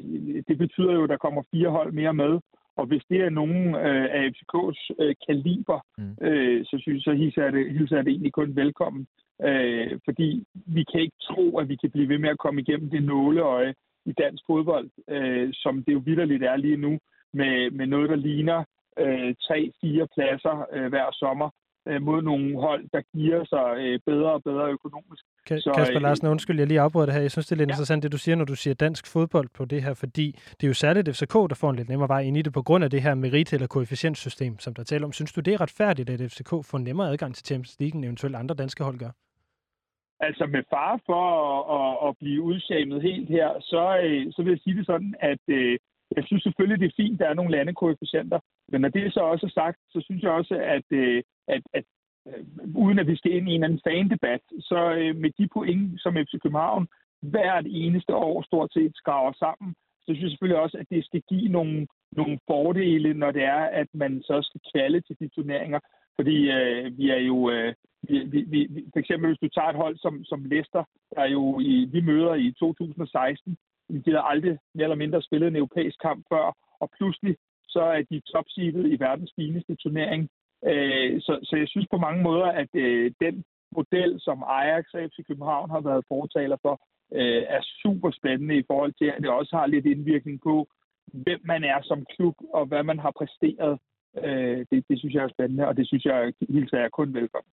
[0.47, 2.39] det betyder jo, at der kommer fire hold mere med.
[2.75, 6.25] Og hvis det er nogen øh, af FCK's øh, kaliber, mm.
[6.27, 9.07] øh, så synes jeg, hilser jeg, det, hilser jeg det egentlig kun velkommen.
[9.43, 12.89] Øh, fordi vi kan ikke tro, at vi kan blive ved med at komme igennem
[12.89, 13.73] det nåleøje
[14.05, 16.99] i dansk fodbold, øh, som det jo vidderligt er lige nu,
[17.33, 18.63] med, med noget, der ligner
[18.99, 21.49] øh, tre-fire pladser øh, hver sommer
[21.89, 25.23] øh, mod nogle hold, der giver sig øh, bedre og bedre økonomisk.
[25.47, 27.21] Så, Kasper øh, Larsen, undskyld, jeg lige afbryder det her.
[27.21, 27.73] Jeg synes, det er lidt ja.
[27.73, 30.67] interessant, det du siger, når du siger dansk fodbold på det her, fordi det er
[30.67, 32.89] jo særligt FCK, der får en lidt nemmere vej ind i det, på grund af
[32.89, 35.13] det her merit- eller koefficientsystem, som der taler om.
[35.13, 38.35] Synes du, det er retfærdigt, at FCK får nemmere adgang til Champions League, end eventuelt
[38.35, 39.11] andre danske hold gør?
[40.19, 41.23] Altså med far for
[41.53, 45.15] at, at, at blive udshamet helt her, så, øh, så vil jeg sige det sådan,
[45.19, 45.77] at øh,
[46.15, 48.39] jeg synes selvfølgelig, det er fint, der er nogle landekoefficienter,
[48.71, 51.83] men når det så også er sagt, så synes jeg også, at, øh, at, at
[52.27, 52.43] øh,
[52.75, 56.13] uden at vi skal ind i en anden fan-debat, så øh, med de point, som
[56.13, 56.87] FC København
[57.21, 61.21] hvert eneste år stort set skraver sammen, så synes jeg selvfølgelig også, at det skal
[61.29, 65.79] give nogle, nogle fordele, når det er, at man så skal kvalde til de turneringer.
[66.15, 67.73] Fordi øh, vi er jo, øh,
[68.09, 70.83] vi, vi, vi, for eksempel hvis du tager et hold som, som Leicester,
[71.15, 73.57] der er jo i, vi møder i 2016,
[74.05, 76.45] de har aldrig mere eller mindre spillet en europæisk kamp før,
[76.79, 77.35] og pludselig
[77.67, 80.29] så er de topseedet i verdens fineste turnering.
[80.65, 83.43] Øh, så, så jeg synes på mange måder, at øh, den
[83.75, 86.81] model, som Ajax og FC København har været fortaler for,
[87.13, 90.67] øh, er super spændende i forhold til, at det også har lidt indvirkning på,
[91.13, 93.79] hvem man er som klub, og hvad man har præsteret.
[94.71, 97.51] det, det synes jeg er spændende, og det synes jeg hilser jeg kun velkommen.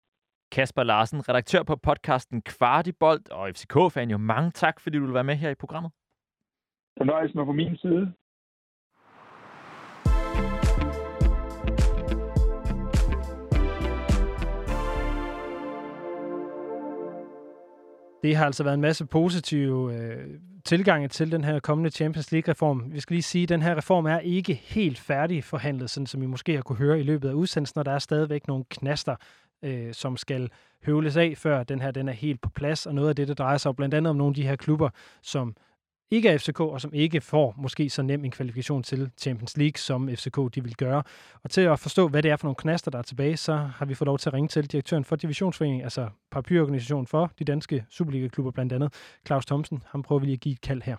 [0.52, 4.10] Kasper Larsen, redaktør på podcasten Kvartibold og FCK-fan.
[4.10, 5.92] Jo mange tak, fordi du vil være med her i programmet.
[6.98, 8.12] Fornøjelsen er på min side.
[18.24, 20.26] Det har altså været en masse positive øh,
[20.64, 22.92] tilgange til den her kommende Champions League-reform.
[22.92, 26.22] Vi skal lige sige, at den her reform er ikke helt færdig forhandlet, sådan som
[26.22, 29.16] I måske har kunne høre i løbet af udsendelsen, og der er stadigvæk nogle knaster,
[29.62, 30.50] øh, som skal
[30.86, 32.86] høvles af, før den her den er helt på plads.
[32.86, 34.88] Og noget af det, det drejer sig blandt andet om nogle af de her klubber,
[35.22, 35.56] som
[36.10, 39.78] ikke er FCK, og som ikke får måske så nem en kvalifikation til Champions League,
[39.78, 41.02] som FCK de vil gøre.
[41.42, 43.86] Og til at forstå, hvad det er for nogle knaster, der er tilbage, så har
[43.86, 47.86] vi fået lov til at ringe til direktøren for Divisionsforeningen, altså paraplyorganisationen for de danske
[47.90, 49.82] Superliga-klubber blandt andet, Claus Thomsen.
[49.86, 50.96] Han prøver vi lige at give et kald her.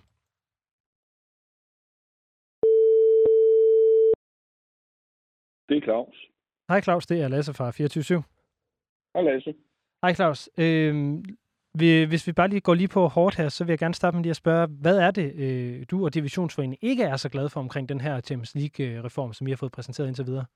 [5.68, 6.16] Det er Claus.
[6.68, 8.22] Hej Claus, det er Lasse fra 24
[9.14, 9.54] Hej Lasse.
[10.02, 10.50] Hej Claus.
[10.58, 11.24] Øhm,
[12.10, 14.22] hvis vi bare lige går lige på hårdt her, så vil jeg gerne starte med
[14.22, 17.60] lige at spørge, hvad er det, øh, du og Divisionsforeningen ikke er så glade for
[17.60, 20.46] omkring den her Champions League-reform, som vi har fået præsenteret indtil videre?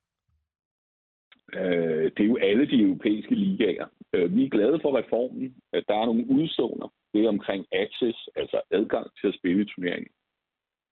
[1.55, 3.87] Øh, det er jo alle de europæiske ligaer.
[4.13, 5.55] Øh, vi er glade for reformen.
[5.75, 6.89] Øh, der er nogle udstående.
[7.13, 10.13] Det er omkring access, altså adgang til at spille i turneringen.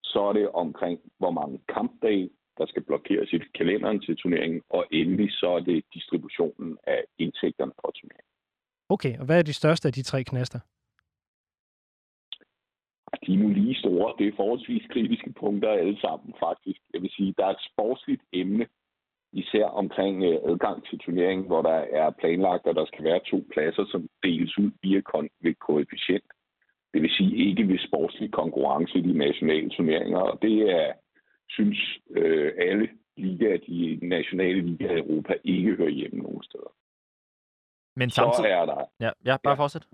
[0.04, 4.62] Så er det omkring, hvor mange kampdage, der skal blokeres i kalenderen til turneringen.
[4.70, 8.27] Og endelig så er det distributionen af indtægterne fra turneringen.
[8.88, 10.60] Okay, og hvad er de største af de tre knaster?
[13.26, 14.14] De er nu lige store.
[14.18, 16.80] Det er forholdsvis kritiske punkter alle sammen, faktisk.
[16.94, 18.66] Jeg vil sige, der er et sportsligt emne,
[19.32, 23.46] især omkring øh, adgang til turneringen, hvor der er planlagt, at der skal være to
[23.52, 26.24] pladser, som deles ud via kon- ved koefficient.
[26.94, 30.92] Det vil sige ikke ved sportslig konkurrence i de nationale turneringer, og det er,
[31.48, 36.77] synes øh, alle ligaer, de nationale ligaer i Europa, ikke hører hjemme nogen steder.
[38.00, 38.50] Men samtidig...
[38.50, 38.80] Så er der...
[39.00, 39.62] Ja, ja bare ja.
[39.62, 39.86] fortsæt.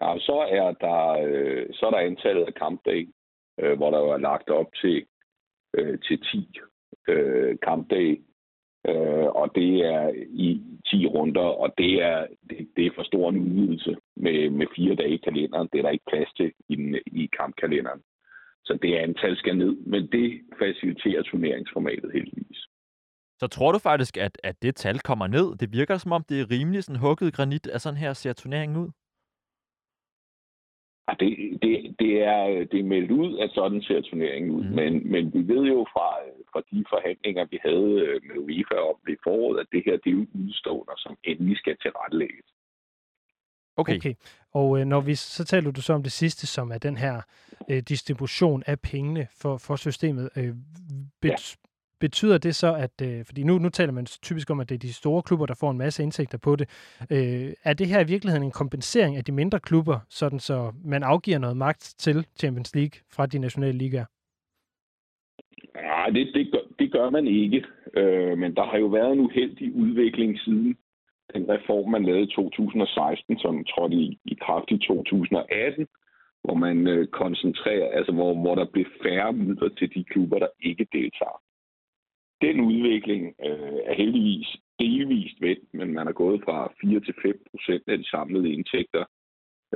[0.00, 3.12] Ja, så er der, øh, så er der antallet af kampdage,
[3.60, 5.06] øh, hvor der er lagt op til,
[5.74, 6.58] øh, til 10
[7.08, 8.16] øh, kampdage.
[8.88, 10.12] Øh, og det er
[10.46, 14.66] i 10 runder, og det er, det, det er for stor en udvidelse med, med
[14.76, 15.68] fire dage i kalenderen.
[15.72, 18.02] Det er der ikke plads til i, den, i kampkalenderen.
[18.64, 22.69] Så det antal skal ned, men det faciliterer turneringsformatet heldigvis.
[23.40, 25.56] Så tror du faktisk, at, at det tal kommer ned?
[25.56, 28.76] Det virker som om, det er rimelig sådan hugget granit, at sådan her ser turneringen
[28.76, 28.90] ud.
[31.08, 31.30] Ja, det,
[31.62, 34.64] det, det, er, det er meldt ud, at sådan ser turneringen ud.
[34.64, 34.74] Mm.
[34.74, 36.08] Men, men vi ved jo fra,
[36.52, 39.96] fra de forhandlinger, vi havde øh, med UEFA om det i foråret, at det her
[39.96, 42.46] det er jo udstående, som endelig skal tilrettelægges.
[43.76, 43.96] Okay.
[43.96, 44.14] okay.
[44.52, 47.22] Og øh, når vi så taler du så om det sidste, som er den her
[47.70, 50.30] øh, distribution af pengene for, for systemet.
[50.36, 50.54] Øh,
[51.22, 51.36] bet, ja.
[52.00, 54.78] Betyder det så, at, øh, fordi nu, nu taler man typisk om, at det er
[54.78, 56.68] de store klubber, der får en masse indtægter på det.
[57.10, 61.02] Øh, er det her i virkeligheden en kompensering af de mindre klubber, sådan så man
[61.02, 64.04] afgiver noget magt til Champions League fra de nationale ligaer?
[65.74, 67.64] Nej, det, det, gør, det gør man ikke.
[67.96, 70.76] Øh, men der har jo været en uheldig udvikling siden
[71.34, 75.86] den reform, man lavede i 2016, som trådte i, i kraft i 2018,
[76.44, 80.48] hvor man øh, koncentrerer, altså hvor, hvor der bliver færre midler til de klubber, der
[80.60, 81.40] ikke deltager.
[82.42, 87.42] Den udvikling øh, er heldigvis delvist vendt, men man er gået fra 4 til 5
[87.50, 89.04] procent af de samlede indtægter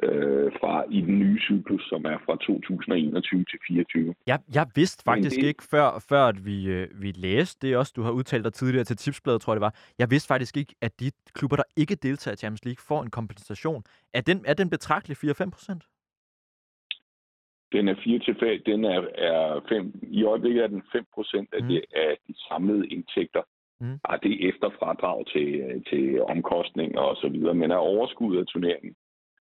[0.03, 4.15] øh, fra i den nye cyklus, som er fra 2021 til 2024.
[4.27, 5.47] Jeg, jeg vidste faktisk det...
[5.47, 8.85] ikke, før, før at vi, øh, vi læste det også, du har udtalt dig tidligere
[8.85, 9.75] til Tipsbladet, tror jeg det var.
[9.99, 13.11] Jeg vidste faktisk ikke, at de klubber, der ikke deltager i Champions League, får en
[13.11, 13.83] kompensation.
[14.15, 15.83] Er den, er den betragtelig 4-5 procent?
[17.77, 21.49] Den er 4 til 5, den er, er 5, i øjeblikket er den 5 procent
[21.55, 21.68] af, mm.
[21.68, 23.43] det, af de samlede indtægter.
[23.81, 23.99] Mm.
[24.05, 25.49] Og det er efter fradrag til,
[25.91, 28.95] til omkostninger og så videre, men er overskud af turneringen,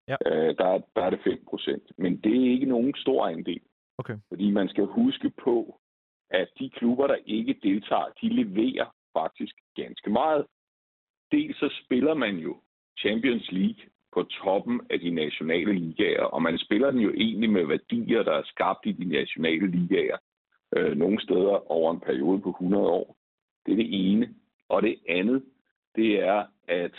[0.07, 0.15] ja.
[0.25, 1.83] øh, der, der er det 5 procent.
[1.97, 3.61] Men det er ikke nogen stor andel.
[3.97, 4.17] Okay.
[4.29, 5.79] Fordi man skal huske på,
[6.29, 10.45] at de klubber, der ikke deltager, de leverer faktisk ganske meget.
[11.31, 12.57] Dels så spiller man jo
[12.99, 17.65] Champions League på toppen af de nationale ligaer, og man spiller den jo egentlig med
[17.65, 20.17] værdier, der er skabt i de nationale ligaer,
[20.75, 23.15] øh, nogle steder over en periode på 100 år.
[23.65, 24.35] Det er det ene.
[24.69, 25.43] Og det andet,
[25.95, 26.95] det er, at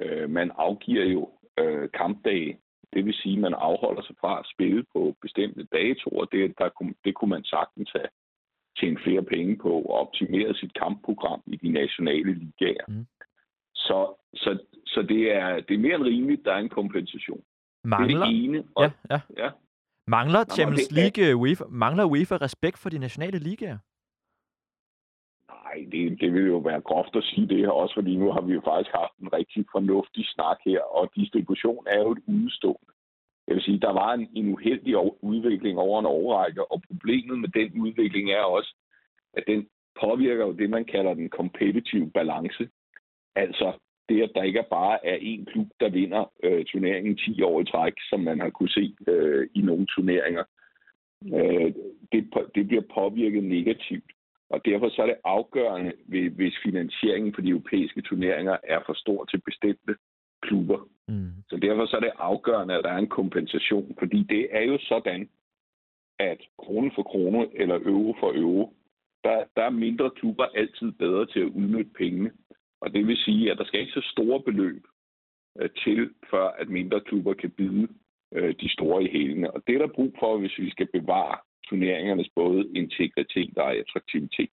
[0.00, 2.58] øh, man afgiver jo øh, kampdage.
[2.92, 6.24] Det vil sige, at man afholder sig fra at spille på bestemte datoer.
[6.24, 8.08] Det, der, det kunne man sagtens have
[8.78, 12.86] tjene flere penge på og optimere sit kampprogram i de nationale ligaer.
[12.88, 13.06] Mm.
[13.88, 13.98] Så,
[14.34, 14.50] så,
[14.86, 17.42] så det, er, det er mere end rimeligt, der er en kompensation.
[17.84, 18.64] Mangler, det er det ene.
[18.74, 19.20] Og, ja, ja.
[19.44, 19.50] ja.
[20.06, 23.78] Mangler Champions League UEFA, mangler UEFA respekt for de nationale ligaer?
[25.48, 28.40] Nej, det, det vil jo være groft at sige det her også, fordi nu har
[28.40, 32.92] vi jo faktisk haft en rigtig fornuftig snak her, og distribution er jo et udstående.
[33.46, 37.48] Jeg vil sige, der var en, en uheldig udvikling over en overrække, og problemet med
[37.48, 38.74] den udvikling er også,
[39.32, 39.68] at den
[40.00, 42.68] påvirker jo det, man kalder den competitive balance.
[43.36, 43.72] Altså
[44.08, 47.60] det, at der ikke er bare er én klub, der vinder øh, turneringen 10 år
[47.60, 50.44] i træk, som man har kunne se øh, i nogle turneringer.
[51.24, 51.72] Øh,
[52.12, 54.10] det, det bliver påvirket negativt.
[54.50, 55.92] Og derfor så er det afgørende,
[56.36, 59.94] hvis finansieringen for de europæiske turneringer er for stor til bestemte
[60.42, 60.88] klubber.
[61.08, 61.30] Mm.
[61.48, 64.78] Så derfor så er det afgørende, at der er en kompensation, fordi det er jo
[64.80, 65.28] sådan,
[66.18, 68.74] at krone for krone eller euro for euro,
[69.24, 72.30] der, der er mindre klubber altid bedre til at udnytte pengene.
[72.80, 74.84] Og det vil sige, at der skal ikke så store beløb
[75.60, 77.88] øh, til, før at mindre klubber kan bide
[78.32, 79.50] øh, de store i hælene.
[79.50, 84.50] Og det er der brug for, hvis vi skal bevare turneringernes både integritet og attraktivitet.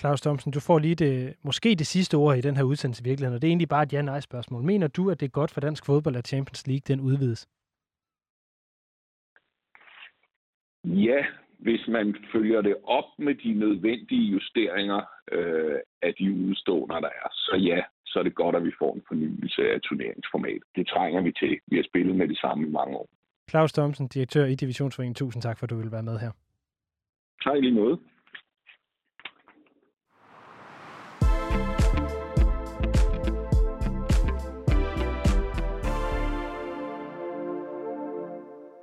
[0.00, 3.08] Claus Thomsen, du får lige det, måske det sidste ord i den her udsendelse i
[3.08, 4.62] virkeligheden, og det er egentlig bare et ja-nej-spørgsmål.
[4.62, 7.48] Mener du, at det er godt for dansk fodbold, at Champions League den udvides?
[10.84, 11.26] Ja,
[11.58, 15.00] hvis man følger det op med de nødvendige justeringer
[15.32, 18.94] øh, af de udstående, der er, så ja, så er det godt, at vi får
[18.94, 20.62] en fornyelse af turneringsformat.
[20.76, 21.58] Det trænger vi til.
[21.66, 23.08] Vi har spillet med det samme i mange år.
[23.50, 25.14] Claus Thomsen, direktør i Divisionsforeningen.
[25.14, 26.30] Tusind tak, for at du vil være med her.
[27.44, 27.98] Tak lige måde.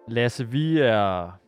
[0.07, 1.42] Lasse, vi er...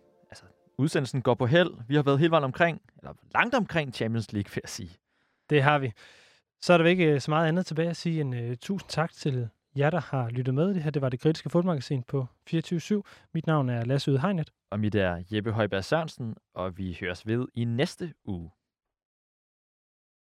[0.78, 1.71] Udsendelsen går på held.
[1.88, 4.97] Vi har været helt vejen omkring, eller langt omkring Champions League, vil jeg sige.
[5.49, 5.91] Det har vi.
[6.61, 9.11] Så er der ikke øh, så meget andet tilbage at sige end uh, tusind tak
[9.11, 10.73] til jer, der har lyttet med.
[10.73, 13.03] Det her det var det kritiske fodmagasin på 24
[13.34, 14.51] Mit navn er Lasse Udhegnet.
[14.69, 18.51] Og mit er Jeppe Højberg Sørensen, og vi høres ved i næste uge.